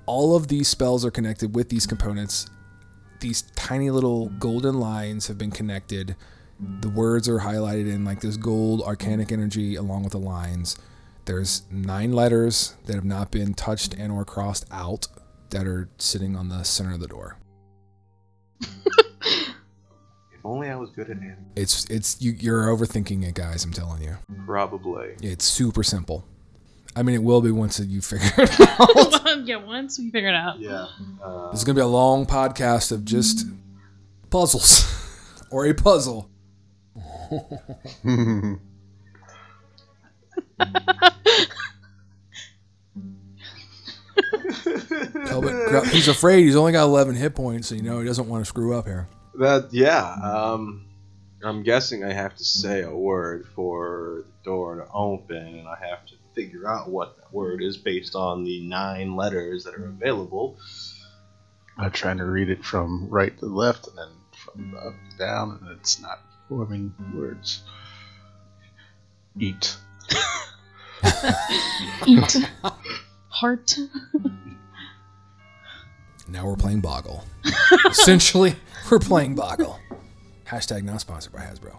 [0.07, 2.49] all of these spells are connected with these components.
[3.21, 6.17] These tiny little golden lines have been connected.
[6.81, 10.77] The words are highlighted in like this gold arcanic energy along with the lines.
[11.25, 15.07] There's nine letters that have not been touched and or crossed out
[15.51, 17.39] that are sitting on the center of the door.
[20.33, 21.37] If only I was good at it.
[21.57, 23.65] It's it's you, you're overthinking it, guys.
[23.65, 24.17] I'm telling you.
[24.47, 25.17] Probably.
[25.21, 26.25] It's super simple.
[26.95, 29.45] I mean, it will be once you figure it out.
[29.47, 30.61] yeah, once we figure it out.
[30.61, 30.87] Yeah.
[31.23, 33.47] Uh, This is gonna be a long podcast of just
[34.31, 34.87] puzzles
[35.51, 36.31] or a puzzle.
[45.93, 46.45] He's afraid.
[46.45, 48.87] He's only got 11 hit points, so you know he doesn't want to screw up
[48.87, 49.09] here.
[49.39, 50.13] that yeah.
[50.23, 50.87] Um,
[51.43, 55.77] I'm guessing I have to say a word for the door to open, and I
[55.89, 59.87] have to figure out what that word is based on the nine letters that are
[59.87, 60.59] available.
[61.77, 65.59] I'm trying to read it from right to left and then from up to down,
[65.63, 67.63] and it's not forming words.
[69.39, 69.77] Eat.
[72.07, 72.37] Eat.
[73.29, 73.77] Heart.
[76.29, 77.25] Now we're playing Boggle.
[77.89, 78.57] Essentially,
[78.91, 79.79] we're playing Boggle.
[80.47, 81.77] Hashtag not sponsored by Hasbro.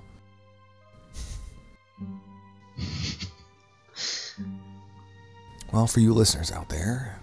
[5.71, 7.19] Well, for you listeners out there,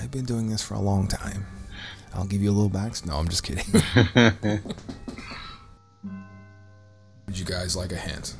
[0.00, 1.46] I've been doing this for a long time.
[2.14, 3.04] I'll give you a little back.
[3.04, 3.64] No, I'm just kidding.
[7.36, 8.34] Would you guys like a hint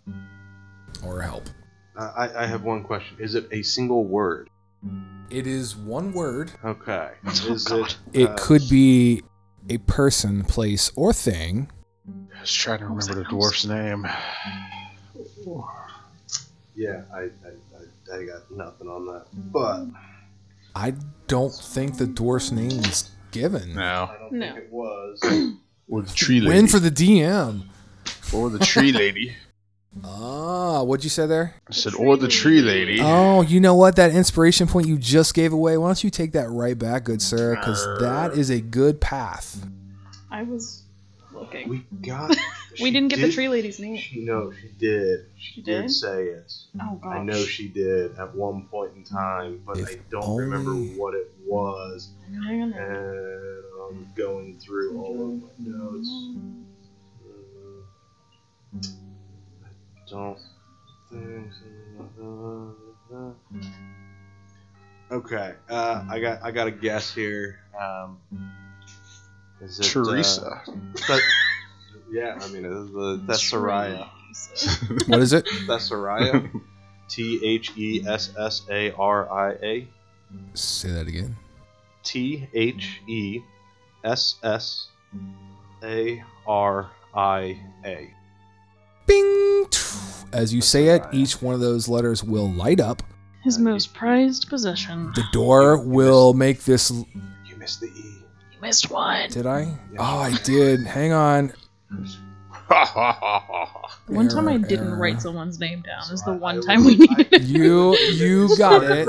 [1.04, 1.50] or help?
[1.98, 3.18] Uh, I, I have one question.
[3.20, 4.48] Is it a single word?
[5.28, 6.50] It is one word.
[6.64, 7.10] Okay.
[7.26, 7.94] Oh, Is God.
[8.14, 8.22] it?
[8.22, 9.22] It uh, could be
[9.68, 11.70] a person, place, or thing.
[12.08, 14.06] I was trying to remember the dwarf's name.
[16.74, 17.24] Yeah, I, I,
[18.14, 19.26] I, I got nothing on that.
[19.52, 19.88] But
[20.74, 20.94] I
[21.26, 23.74] don't think the dwarf's name is given.
[23.74, 24.08] No.
[24.10, 24.46] I don't No.
[24.54, 25.22] think it was.
[25.86, 26.48] Or the tree lady.
[26.56, 27.64] Win for the DM.
[28.32, 29.34] Or the tree lady.
[30.04, 31.54] Ah, what'd you say there?
[31.68, 32.98] I said, or the tree lady.
[33.00, 33.96] Oh, you know what?
[33.96, 35.78] That inspiration point you just gave away.
[35.78, 37.56] Why don't you take that right back, good sir?
[37.56, 39.66] Because that is a good path.
[40.30, 40.82] I was
[41.32, 41.68] looking.
[41.68, 42.36] We got.
[42.78, 43.96] We didn't get the tree lady's name.
[43.96, 45.20] She, no, she did.
[45.38, 45.80] She, She did?
[45.84, 45.90] did?
[45.90, 46.52] say it.
[46.78, 47.16] Oh gosh.
[47.16, 51.14] I know she did at one point in time, but If I don't remember what
[51.14, 52.10] it was.
[52.44, 52.72] Hang on.
[52.74, 56.10] And I'm going through all of my notes.
[59.64, 60.38] I don't
[61.10, 61.52] think.
[65.10, 67.60] Okay, uh, I got I got a guess here.
[67.80, 68.18] Um,
[69.60, 70.62] is it uh, Teresa.
[72.10, 74.08] Yeah, I mean it is the Thessaria.
[75.08, 75.46] What is it?
[75.66, 76.50] Thessaria.
[77.08, 79.88] T H E S S A R I A.
[80.54, 81.36] Say that again.
[82.02, 83.40] T H E
[84.04, 84.88] S S
[85.82, 88.10] A R I A.
[89.06, 89.66] Bing!
[90.32, 93.02] As you say it, each one of those letters will light up.
[93.42, 95.12] His most prized possession.
[95.14, 96.90] The door will make this.
[96.90, 97.92] You missed the E.
[98.52, 99.30] You missed one.
[99.30, 99.72] Did I?
[99.98, 100.80] Oh, I did.
[100.84, 101.52] Hang on.
[104.08, 104.96] One time I didn't error.
[104.96, 106.02] write someone's name down.
[106.12, 107.42] Is the one time we needed it.
[107.42, 109.06] You you got it.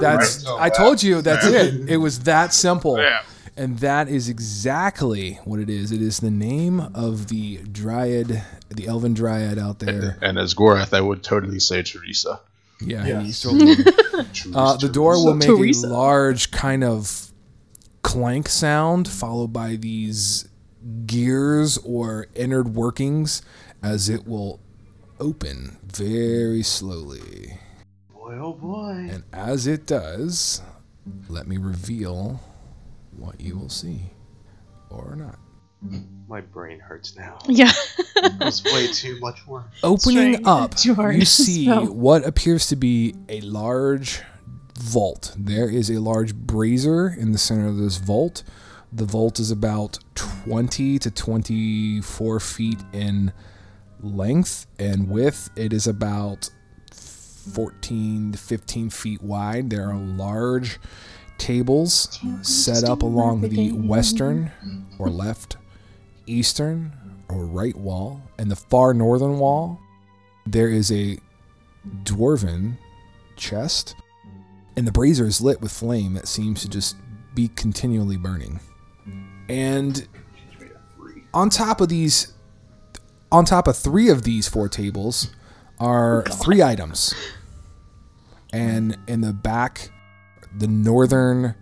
[0.00, 1.88] That's I told you that's it.
[1.90, 2.98] It was that simple.
[2.98, 3.22] Yeah.
[3.56, 5.92] And that is exactly what it is.
[5.92, 10.16] It is the name of the dryad, the elven dryad out there.
[10.22, 12.40] And as Gorath, I would totally say Teresa.
[12.80, 13.44] Yeah, Yes.
[14.54, 15.86] Uh, the door will make Teresa.
[15.86, 17.32] a large kind of
[18.02, 20.48] clank sound, followed by these
[21.06, 23.42] gears or inward workings
[23.82, 24.60] as it will
[25.20, 27.58] open very slowly.
[28.12, 29.08] Boy, oh boy.
[29.10, 30.62] And as it does,
[31.28, 32.40] let me reveal
[33.16, 34.00] what you will see
[34.90, 35.38] or not.
[36.28, 37.38] My brain hurts now.
[37.48, 37.72] Yeah.
[38.38, 39.64] That's way too much work.
[39.82, 41.86] Opening Straight up, to our you see spell.
[41.86, 44.22] what appears to be a large
[44.78, 45.34] vault.
[45.36, 48.44] There is a large brazier in the center of this vault.
[48.92, 53.32] The vault is about 20 to 24 feet in
[54.00, 55.50] length and width.
[55.56, 56.48] It is about
[56.92, 59.70] 14 to 15 feet wide.
[59.70, 60.78] There are large
[61.38, 64.50] tables set up along the western
[64.98, 65.56] or left,
[66.26, 66.92] eastern
[67.28, 69.80] or right wall, and the far northern wall.
[70.46, 71.18] There is a
[72.04, 72.78] dwarven
[73.36, 73.94] chest,
[74.76, 76.96] and the brazier is lit with flame that seems to just
[77.34, 78.60] be continually burning.
[79.48, 80.06] And
[81.34, 82.32] on top of these,
[83.30, 85.30] on top of three of these four tables,
[85.78, 87.14] are three items.
[88.52, 89.90] And in the back,
[90.58, 91.54] the northern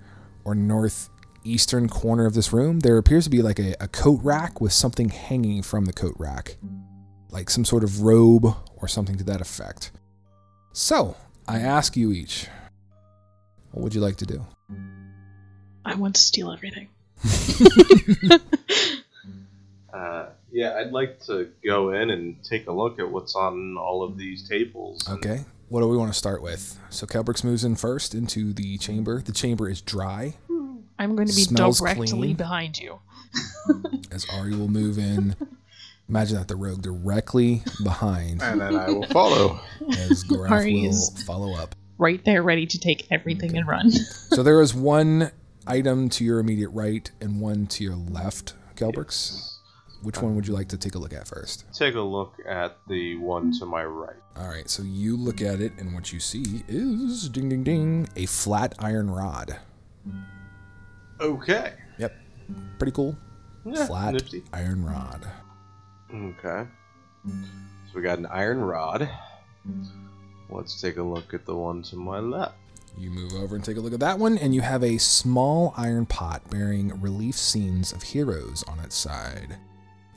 [0.44, 4.60] or northeastern corner of this room, there appears to be like a, a coat rack
[4.60, 6.56] with something hanging from the coat rack,
[7.30, 9.92] like some sort of robe or something to that effect.
[10.72, 11.16] So,
[11.48, 12.46] I ask you each,
[13.72, 14.44] what would you like to do?
[15.84, 16.88] I want to steal everything.
[19.92, 24.04] Uh, yeah, I'd like to go in and take a look at what's on all
[24.04, 25.04] of these tables.
[25.08, 25.44] and- Okay.
[25.70, 26.78] What do we want to start with?
[26.90, 29.22] So Kelbrix moves in first into the chamber.
[29.22, 30.34] The chamber is dry,
[30.98, 32.36] I'm going to be directly clean.
[32.36, 32.98] behind you.
[34.12, 35.36] as Ari will move in.
[36.08, 39.60] Imagine that the rogue directly behind, And then I will follow.
[39.92, 41.76] as Gorath Ari will follow up.
[41.98, 43.90] Right there, ready to take everything and run.
[44.32, 45.30] So there is one
[45.66, 49.59] item to your immediate right and one to your left, Kelbrix.
[50.02, 51.64] Which uh, one would you like to take a look at first?
[51.74, 54.16] Take a look at the one to my right.
[54.36, 58.08] All right, so you look at it, and what you see is ding, ding, ding,
[58.16, 59.58] a flat iron rod.
[61.20, 61.74] Okay.
[61.98, 62.14] Yep,
[62.78, 63.16] pretty cool.
[63.64, 64.42] Yeah, Flat nifty.
[64.54, 65.26] iron rod.
[66.14, 66.66] Okay.
[67.26, 69.08] So we got an iron rod.
[70.48, 72.54] Let's take a look at the one to my left.
[72.98, 75.74] You move over and take a look at that one, and you have a small
[75.76, 79.58] iron pot bearing relief scenes of heroes on its side.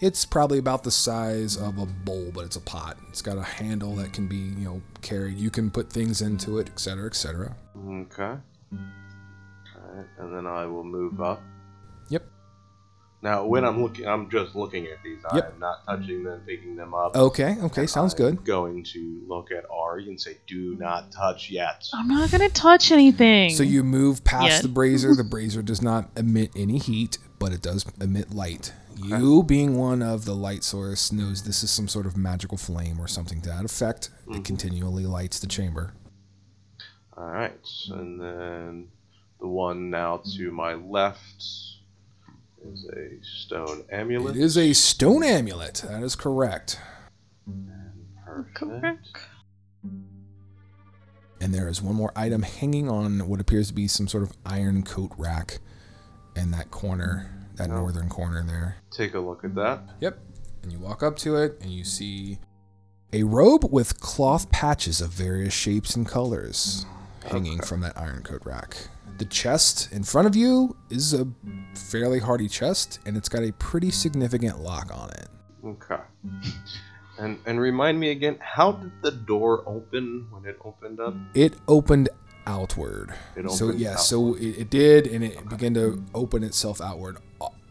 [0.04, 2.98] It's probably about the size of a bowl, but it's a pot.
[3.08, 5.38] It's got a handle that can be, you know, carried.
[5.38, 7.56] You can put things into it, etc., etc.
[7.88, 8.22] Okay.
[8.22, 11.42] Alright, and then I will move up.
[12.10, 12.26] Yep.
[13.22, 15.20] Now, when I'm looking, I'm just looking at these.
[15.34, 15.54] Yep.
[15.54, 17.16] I'm not touching them, picking them up.
[17.16, 18.44] Okay, okay, sounds I'm good.
[18.44, 22.54] Going to look at Ari and say, "Do not touch yet." I'm not going to
[22.54, 23.52] touch anything.
[23.52, 24.62] So you move past Yet.
[24.64, 25.16] the brazier.
[25.16, 28.72] The brazier does not emit any heat, but it does emit light.
[28.96, 33.02] You, being one of the light source, knows this is some sort of magical flame
[33.02, 34.12] or something to that effect.
[34.28, 34.42] It mm-hmm.
[34.44, 35.92] continually lights the chamber.
[37.18, 37.52] All right,
[37.90, 38.88] and then
[39.42, 41.44] the one now to my left
[42.66, 44.38] is a stone amulet.
[44.38, 45.84] It is a stone amulet.
[45.86, 46.80] That is correct.
[48.26, 48.56] Perfect.
[48.56, 49.18] Correct.
[51.42, 54.32] And there is one more item hanging on what appears to be some sort of
[54.46, 55.60] iron coat rack
[56.36, 57.76] in that corner, that Oh.
[57.76, 58.78] northern corner there.
[58.92, 59.96] Take a look at that.
[60.00, 60.20] Yep.
[60.64, 62.40] And you walk up to it and you see
[63.12, 66.86] a robe with cloth patches of various shapes and colors
[67.22, 67.30] mm.
[67.32, 67.68] hanging Okay.
[67.68, 68.88] from that iron coat rack.
[69.20, 71.28] The chest in front of you is a
[71.76, 75.28] fairly hardy chest and it's got a pretty significant lock on it.
[75.64, 76.02] Okay.
[77.20, 81.14] And and remind me again, how did the door open when it opened up?
[81.36, 82.10] It opened
[82.46, 83.14] outward.
[83.36, 87.18] It so opened yeah, so it, it did, and it began to open itself outward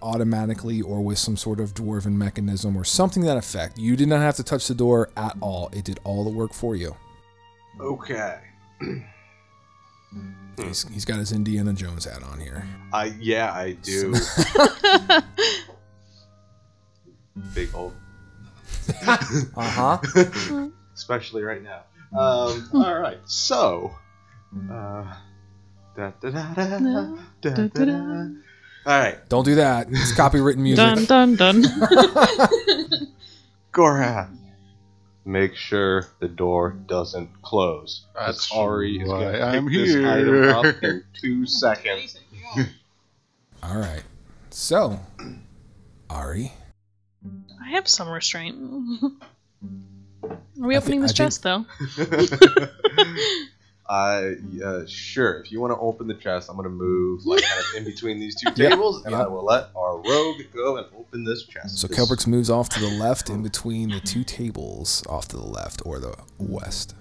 [0.00, 3.78] automatically, or with some sort of dwarven mechanism, or something that effect.
[3.78, 5.70] You did not have to touch the door at all.
[5.72, 6.96] It did all the work for you.
[7.80, 8.38] Okay.
[10.58, 12.66] He's, he's got his Indiana Jones hat on here.
[12.92, 14.14] I yeah, I do.
[17.54, 17.94] Big old,
[19.06, 19.16] Uh
[19.56, 19.98] huh.
[20.94, 21.82] especially right now.
[22.18, 22.68] Um.
[22.74, 23.18] All right.
[23.24, 23.94] So.
[24.70, 25.05] Uh.
[25.94, 28.28] Da, da, da, da, da, da, da, da.
[28.84, 29.88] All right, Don't do that.
[29.90, 31.07] It's copywritten music.
[31.09, 31.62] Dun dun dun.
[33.72, 34.36] Gorath.
[35.24, 38.07] Make sure the door doesn't close.
[38.14, 40.09] 'cause That's Ari is why going to I'm pick this here.
[40.09, 42.18] item up in two seconds.
[43.62, 44.03] All right.
[44.50, 44.98] So,
[46.11, 46.53] Ari,
[47.64, 48.57] I have some restraint.
[50.24, 50.36] Are
[50.66, 51.64] we I opening thi- this I chest though?
[53.88, 55.40] I uh, sure.
[55.40, 58.20] If you want to open the chest, I'm gonna move like kind of in between
[58.20, 59.26] these two Yep, tables, and yep.
[59.26, 61.78] I will let our rogue go and open this chest.
[61.78, 65.36] so This- Kelbrix moves off to the left in between the two tables off to
[65.36, 66.94] the left or the west.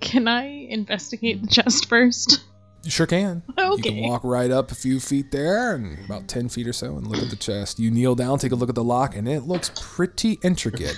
[0.00, 2.44] Can I investigate the chest first?
[2.82, 3.42] You sure can.
[3.58, 6.96] You can walk right up a few feet there and about 10 feet or so
[6.96, 7.78] and look at the chest.
[7.78, 10.96] You kneel down, take a look at the lock, and it looks pretty intricate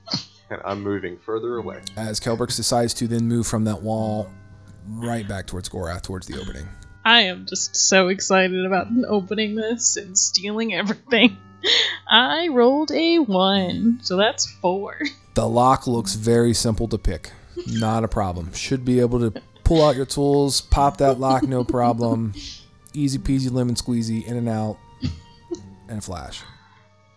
[0.50, 1.82] and I'm moving further away.
[1.96, 4.30] as Kelbrix decides to then move from that wall
[4.88, 6.68] right back towards Gorath, towards the opening.
[7.04, 11.36] I am just so excited about opening this and stealing everything.
[12.10, 14.98] I rolled a one, so that's four.
[15.34, 17.30] The lock looks very simple to pick.
[17.66, 18.52] Not a problem.
[18.52, 22.34] Should be able to pull out your tools, pop that lock, no problem.
[22.92, 24.78] Easy peasy lemon squeezy, in and out,
[25.88, 26.42] and a flash.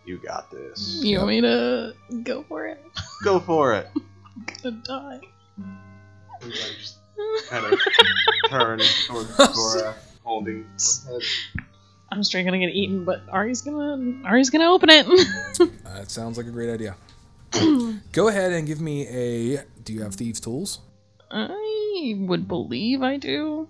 [0.05, 0.99] You got this.
[1.03, 1.93] You want me to
[2.23, 2.83] go for it?
[3.23, 3.87] Go for it.
[3.95, 5.21] I'm gonna die.
[7.51, 8.09] And I just kind
[8.45, 10.65] of turn towards Gorath, holding.
[11.07, 11.21] her head.
[12.11, 15.05] I'm straight gonna get eaten, but Ari's gonna Ari's gonna open it.
[15.83, 16.95] That sounds like a great idea.
[18.13, 19.63] Go ahead and give me a.
[19.83, 20.79] Do you have thieves' tools?
[21.29, 23.67] I would believe I do.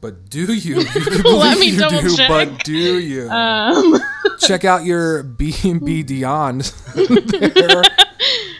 [0.00, 0.80] But do you?
[0.80, 2.28] you can Let believe me you double do, check.
[2.28, 3.28] But do you?
[3.30, 4.00] Um,
[4.40, 6.62] Check out your B and B Beyond.
[6.96, 7.82] there.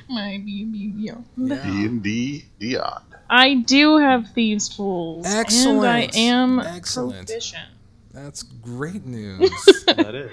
[0.08, 1.24] my BB.
[1.36, 3.02] D and D Dion.
[3.34, 7.28] I do have thieves' tools, and I am Excellent.
[7.28, 7.64] proficient.
[8.12, 9.50] That's great news.
[9.86, 10.30] that is.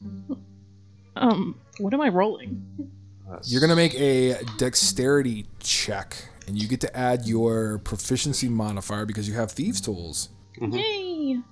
[1.16, 2.64] Um, what am I rolling?
[3.42, 9.26] You're gonna make a dexterity check, and you get to add your proficiency modifier because
[9.26, 10.28] you have thieves' tools.
[10.60, 10.74] Mhm.
[10.78, 11.42] Yay!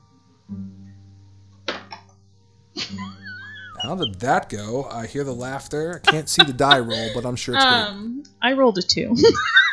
[3.82, 4.84] How did that go?
[4.88, 6.00] I hear the laughter.
[6.04, 7.70] I can't see the die roll, but I'm sure it's good.
[7.72, 9.16] Um, I rolled a two.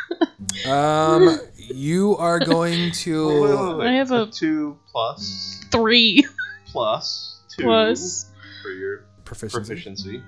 [0.62, 0.66] great.
[0.66, 3.42] Um, you are going Wait, wait, to.
[3.42, 3.86] wait, wait.
[3.88, 6.24] I have a- two plus Three
[6.66, 8.30] plus two plus.
[8.62, 9.66] for your Proficiency.
[9.74, 10.22] proficiency.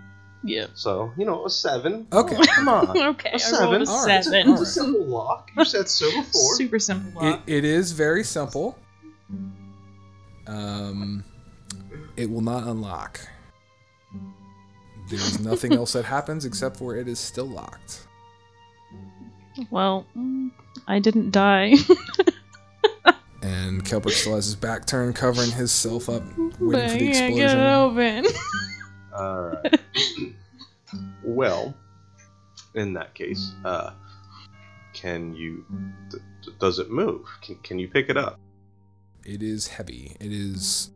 [0.45, 0.67] Yeah.
[0.75, 2.07] So you know a seven.
[2.13, 2.37] Okay.
[2.55, 2.97] Come on.
[2.99, 3.71] Okay, A I seven.
[3.71, 4.25] rolled a All right.
[4.25, 4.51] seven.
[4.53, 5.51] It's a simple lock.
[5.57, 6.55] You said so before.
[6.57, 7.21] Super simple.
[7.23, 7.43] It, lock.
[7.47, 8.79] it is very simple.
[10.47, 11.25] Um,
[12.17, 13.21] it will not unlock.
[15.11, 18.06] There's nothing else that happens except for it is still locked.
[19.71, 20.51] Well, mm,
[20.87, 21.75] I didn't die.
[23.43, 26.23] And Kelbrix still has his back turned, covering himself up,
[26.59, 27.61] waiting I for the can't get it explosion.
[27.61, 28.27] open.
[29.17, 29.81] All right.
[31.23, 31.75] well,
[32.75, 33.93] in that case, uh,
[34.95, 35.65] can you?
[36.11, 37.25] D- d- does it move?
[37.41, 38.41] Can, can you pick it up?
[39.25, 40.17] It is heavy.
[40.19, 40.91] It is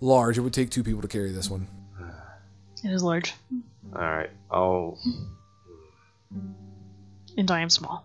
[0.00, 0.38] large.
[0.38, 1.66] It would take two people to carry this one.
[2.84, 3.34] it is large,
[3.92, 4.30] All right.
[4.52, 4.98] I'll.
[7.38, 8.04] And I am small.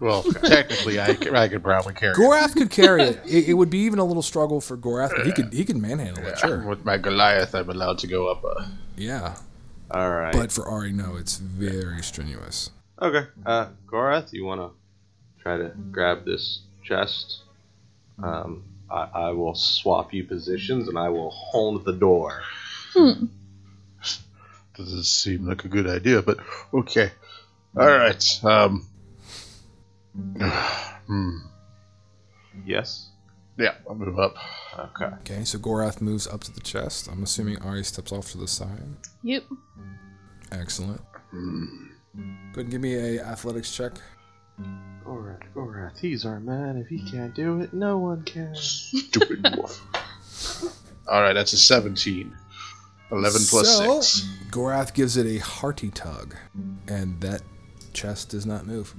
[0.00, 2.16] Well, technically, I could, I could probably carry it.
[2.16, 3.20] Gorath could carry it.
[3.24, 3.48] it.
[3.48, 6.26] It would be even a little struggle for Gorath, but he could he could manhandle
[6.26, 6.38] it.
[6.38, 6.66] Sure.
[6.66, 8.70] With my Goliath, I'm allowed to go up a.
[8.96, 9.36] Yeah.
[9.90, 10.32] All right.
[10.32, 12.70] But for Ari, no, it's very strenuous.
[13.00, 13.28] Okay.
[13.44, 17.42] Uh, Gorath, you want to try to grab this chest?
[18.22, 22.42] Um, I, I will swap you positions and I will hold the door.
[22.94, 23.26] Hmm.
[24.76, 26.38] Doesn't seem like a good idea, but
[26.72, 27.12] okay.
[27.76, 28.44] All right.
[28.44, 28.86] Um.
[31.06, 31.36] hmm.
[32.64, 33.10] Yes.
[33.58, 34.34] Yeah, I'll move up.
[34.78, 35.06] Okay.
[35.20, 37.08] Okay, so Gorath moves up to the chest.
[37.10, 38.82] I'm assuming Ari steps off to the side.
[39.22, 39.44] Yep.
[40.52, 41.00] Excellent.
[41.30, 41.64] Hmm.
[42.14, 43.92] Go ahead and give me a athletics check.
[45.04, 46.76] Gorath, Gorath, he's our man.
[46.78, 48.54] If he can't do it, no one can.
[48.54, 49.78] Stupid dwarf.
[51.08, 52.34] All right, that's a 17.
[53.12, 54.28] 11 plus So- 6.
[54.50, 56.34] Gorath gives it a hearty tug,
[56.88, 57.42] and that
[57.96, 58.94] chest does not move.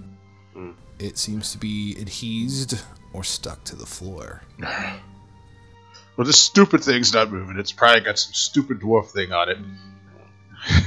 [0.54, 0.72] Hmm.
[1.00, 2.84] It seems to be adhesed
[3.14, 4.42] or stuck to the floor.
[6.18, 7.60] Well, this stupid thing's not moving.
[7.60, 9.58] It's probably got some stupid dwarf thing on it.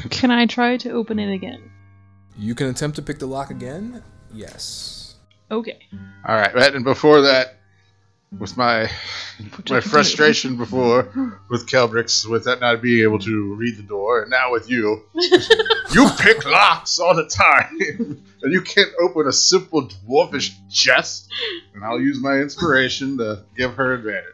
[0.11, 1.71] Can I try to open it again?
[2.37, 4.03] You can attempt to pick the lock again.
[4.35, 5.15] Yes.
[5.49, 5.79] Okay.
[6.27, 7.60] All right, right, and before that,
[8.39, 9.81] with my my I can do.
[9.81, 14.53] frustration before with Kelbrix, with that not being able to read the door, and now
[14.53, 17.79] with you, you pick locks all the time,
[18.43, 21.29] and you can't open a simple dwarfish chest.
[21.75, 24.25] And I'll use my inspiration to give her advantage.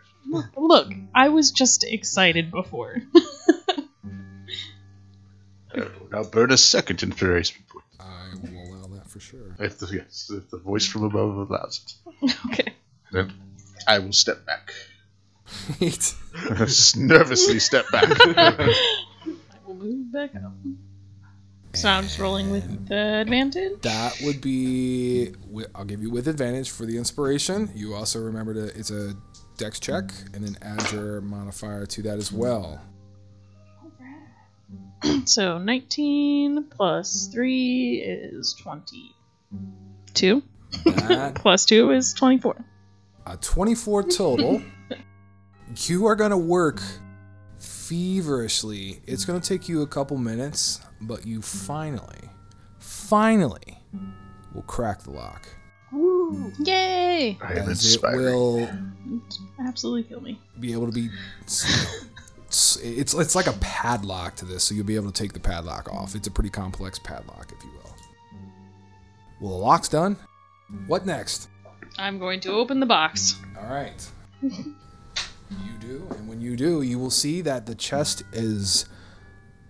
[0.57, 3.03] Look, I was just excited before.
[5.77, 7.85] Uh, Now burn a second inspiration point.
[8.01, 9.55] I will allow that for sure.
[9.59, 12.73] If the, yes, if the voice from above allows it, okay.
[13.13, 13.31] then
[13.87, 14.73] I will step back.
[16.97, 18.05] Nervously step back.
[18.21, 18.75] I
[19.67, 20.53] will move back up.
[21.75, 23.83] So I'm just rolling with the advantage.
[23.83, 25.35] That would be.
[25.75, 27.71] I'll give you with advantage for the inspiration.
[27.75, 28.79] You also remember to.
[28.79, 29.15] It's a
[29.59, 32.81] dex check, and then add your modifier to that as well.
[35.27, 40.43] So 19 plus 3 is 22.
[41.35, 42.65] Plus 2 is 24.
[43.27, 44.63] A 24 total.
[45.77, 46.81] you are going to work
[47.59, 49.01] feverishly.
[49.07, 52.31] It's going to take you a couple minutes, but you finally,
[52.79, 53.79] finally
[54.55, 55.47] will crack the lock.
[55.93, 56.53] Woo!
[56.59, 57.39] Yay!
[57.41, 58.69] I am As it will
[59.61, 60.41] Absolutely kill me.
[60.59, 61.09] be able to be.
[61.43, 65.41] It's it's it's like a padlock to this, so you'll be able to take the
[65.41, 66.15] padlock off.
[66.15, 67.95] It's a pretty complex padlock, if you will.
[69.41, 70.17] Well, the lock's done.
[70.87, 71.49] What next?
[71.99, 73.37] I'm going to open the box.
[73.59, 74.07] All right.
[74.43, 74.75] you
[75.81, 78.85] do, and when you do, you will see that the chest is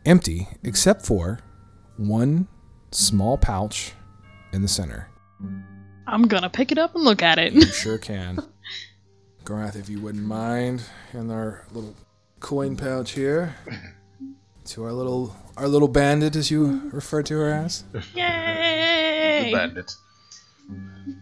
[0.04, 1.40] empty except for
[1.96, 2.48] one
[2.90, 3.92] small pouch
[4.52, 5.08] in the center.
[6.06, 7.52] I'm gonna pick it up and look at it.
[7.52, 8.38] You sure can.
[9.44, 11.94] Gorath, if you wouldn't mind, in our little
[12.40, 13.54] coin pouch here,
[14.66, 17.84] to our little our little bandit, as you refer to her as.
[18.14, 19.52] Yay!
[19.52, 19.92] bandit.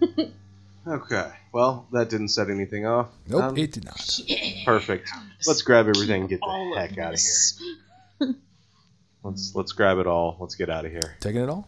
[0.86, 1.30] Okay.
[1.52, 3.08] Well, that didn't set anything off.
[3.28, 4.20] Nope, Um, it did not.
[4.66, 5.08] Perfect.
[5.46, 8.34] Let's grab everything and get the heck out of here.
[9.22, 10.36] Let's let's grab it all.
[10.38, 11.16] Let's get out of here.
[11.20, 11.66] Taking it all?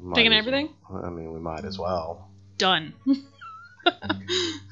[0.00, 0.68] Might Taking everything?
[0.88, 1.04] well.
[1.04, 2.28] I mean, we might as well.
[2.56, 2.92] Done.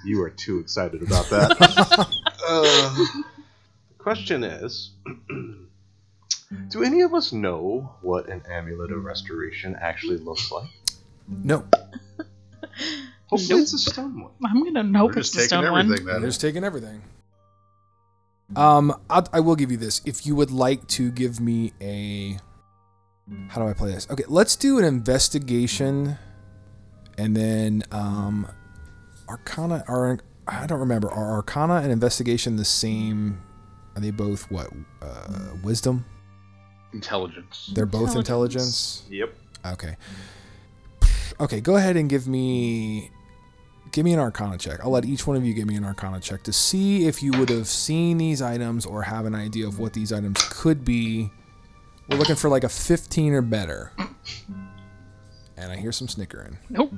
[0.04, 1.52] You are too excited about that.
[2.46, 3.24] Uh, the
[3.98, 4.90] question is
[6.68, 10.68] Do any of us know what an amulet of restoration actually looks like?
[11.28, 11.64] No,
[13.28, 13.62] Hopefully, Nope.
[13.62, 14.30] it's a stone one.
[14.44, 15.80] I'm gonna hope We're it's just the taking stone one.
[15.86, 16.28] everything they're then.
[16.28, 17.02] just taking everything.
[18.54, 20.00] Um, I'll, I will give you this.
[20.04, 22.38] If you would like to give me a,
[23.48, 24.08] how do I play this?
[24.10, 26.16] Okay, let's do an investigation,
[27.18, 28.46] and then um,
[29.28, 29.82] Arcana.
[29.88, 31.10] Are I don't remember.
[31.10, 33.42] Are Arcana and investigation the same?
[33.96, 34.68] Are they both what?
[35.02, 36.04] Uh, wisdom.
[36.92, 37.72] Intelligence.
[37.74, 39.02] They're both Intelligence.
[39.08, 39.34] intelligence.
[39.64, 39.72] Yep.
[39.72, 39.96] Okay.
[41.40, 43.10] Okay, go ahead and give me
[43.96, 44.78] give me an arcana check.
[44.84, 47.32] I'll let each one of you give me an arcana check to see if you
[47.38, 51.30] would have seen these items or have an idea of what these items could be.
[52.10, 53.92] We're looking for like a 15 or better.
[55.56, 56.58] And I hear some snickering.
[56.68, 56.92] Nope.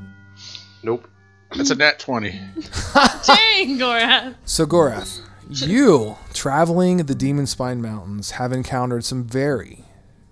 [0.83, 1.09] Nope.
[1.57, 2.31] That's a nat 20.
[2.33, 4.35] Dang, Gorath.
[4.45, 9.85] So Gorath, you traveling the Demon Spine Mountains have encountered some very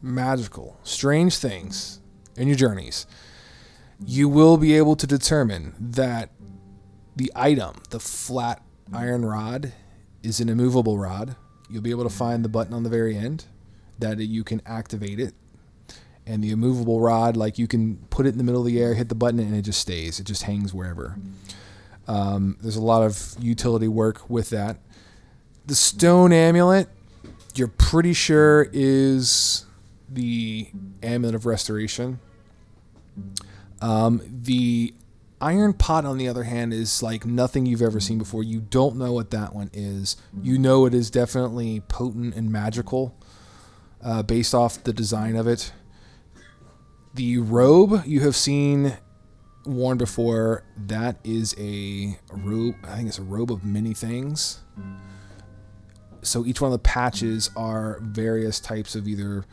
[0.03, 2.01] magical, strange things
[2.37, 3.07] in your journeys.
[4.05, 6.31] You will be able to determine that
[7.17, 8.63] the item, the flat
[8.93, 9.73] iron rod,
[10.23, 11.35] is an immovable rod.
[11.69, 13.47] You'll be able to find the button on the very end
[13.99, 15.35] that you can activate it.
[16.27, 18.95] And the immovable rod, like you can put it in the middle of the air,
[18.95, 20.21] hit the button, and it just stays.
[20.21, 21.17] It just hangs wherever.
[22.09, 24.79] Um, there's a lot of utility work with that.
[25.67, 26.89] The stone amulet,
[27.55, 29.67] you're pretty sure is
[30.09, 30.69] the
[31.03, 32.21] amulet of restoration.
[33.81, 34.95] Um, the
[35.41, 38.43] iron pot, on the other hand, is like nothing you've ever seen before.
[38.43, 40.17] You don't know what that one is.
[40.43, 43.17] You know it is definitely potent and magical,
[44.03, 45.73] uh, based off the design of it.
[47.15, 48.97] The robe you have seen
[49.65, 50.65] worn before.
[50.77, 52.77] That is a robe.
[52.85, 54.61] I think it's a robe of many things.
[56.23, 59.45] So each one of the patches are various types of either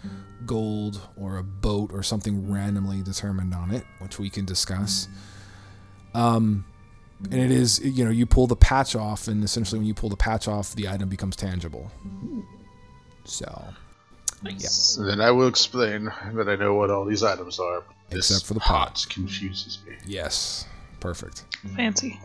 [0.45, 5.07] gold or a boat or something randomly determined on it, which we can discuss.
[6.13, 6.65] Um,
[7.31, 10.09] and it is you know you pull the patch off, and essentially when you pull
[10.09, 11.91] the patch off, the item becomes tangible.
[13.25, 13.65] So
[14.43, 14.97] Nice.
[14.97, 17.83] And then I will explain that I know what all these items are.
[18.11, 18.95] Except for the pot.
[18.95, 19.95] pot confuses me.
[20.05, 20.65] yes,
[20.99, 21.45] perfect.
[21.75, 22.19] Fancy.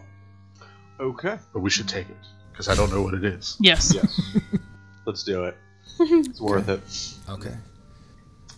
[0.99, 1.39] Okay.
[1.53, 2.17] But we should take it
[2.51, 3.57] because I don't know what it is.
[3.61, 3.95] Yes.
[3.95, 4.21] Yes.
[5.07, 5.57] Let's do it.
[6.01, 6.81] It's worth it.
[7.33, 7.55] Okay.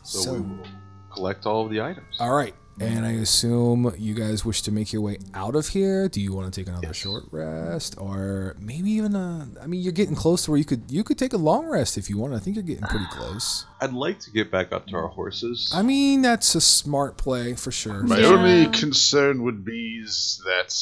[0.02, 0.66] So, So- we will
[1.12, 2.16] collect all of the items.
[2.18, 2.54] All right.
[2.78, 6.08] And I assume you guys wish to make your way out of here.
[6.08, 6.96] Do you want to take another Yes.
[6.96, 9.48] short rest, or maybe even a?
[9.60, 11.98] I mean, you're getting close to where you could you could take a long rest
[11.98, 12.32] if you want.
[12.32, 13.66] I think you're getting pretty close.
[13.82, 15.70] I'd like to get back up to our horses.
[15.74, 18.02] I mean, that's a smart play for sure.
[18.02, 18.26] My Yeah.
[18.28, 20.02] only concern would be
[20.46, 20.74] that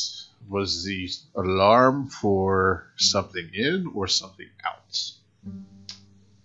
[0.48, 5.10] was the alarm for something in or something out.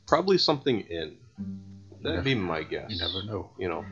[0.07, 1.17] Probably something in.
[2.01, 2.89] That'd be my guess.
[2.89, 3.51] You never know.
[3.59, 3.85] You know.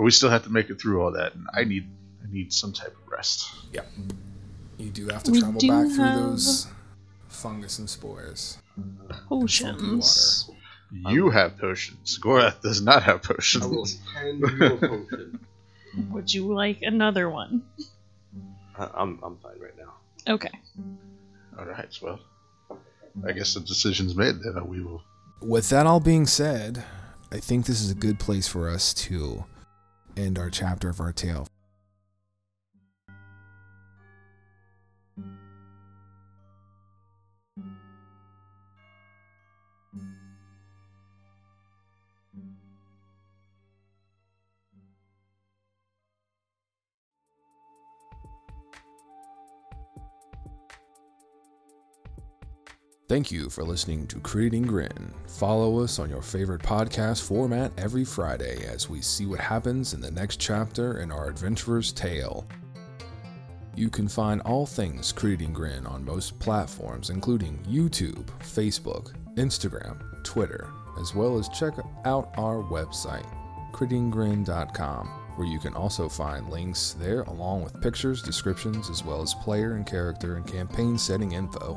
[0.00, 1.86] But we still have to make it through all that, and I need
[2.26, 3.50] I need some type of rest.
[3.70, 3.82] Yeah,
[4.78, 6.68] you do have to We travel do back through those
[7.28, 8.56] fungus and spores.
[9.28, 10.50] Potions.
[10.90, 12.18] You have potions.
[12.18, 14.00] Gorath does not have potions.
[14.14, 15.40] hand you a potion.
[16.12, 17.62] Would you like another one?
[18.78, 20.32] I- I'm, I'm fine right now.
[20.32, 20.58] Okay.
[21.58, 21.94] All right.
[22.00, 22.20] Well,
[23.28, 24.36] I guess the decision's made.
[24.40, 25.02] Then we will.
[25.42, 26.84] With that all being said,
[27.30, 29.44] I think this is a good place for us to
[30.16, 31.46] end our chapter of our tale.
[53.10, 55.12] Thank you for listening to Creating Grin.
[55.26, 60.00] Follow us on your favorite podcast format every Friday as we see what happens in
[60.00, 62.46] the next chapter in our adventurer's tale.
[63.74, 70.70] You can find all things Creating Grin on most platforms, including YouTube, Facebook, Instagram, Twitter,
[71.00, 73.26] as well as check out our website,
[73.72, 79.34] creatinggrin.com, where you can also find links there along with pictures, descriptions, as well as
[79.34, 81.76] player and character and campaign setting info.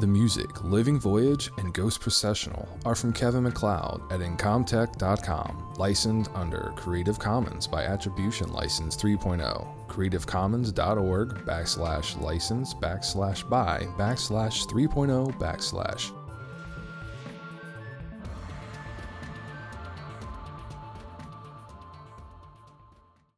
[0.00, 6.72] The music, Living Voyage, and Ghost Processional are from Kevin MacLeod at Incompetech.com, licensed under
[6.76, 16.12] Creative Commons by Attribution License 3.0, creativecommons.org backslash license backslash by backslash 3.0 backslash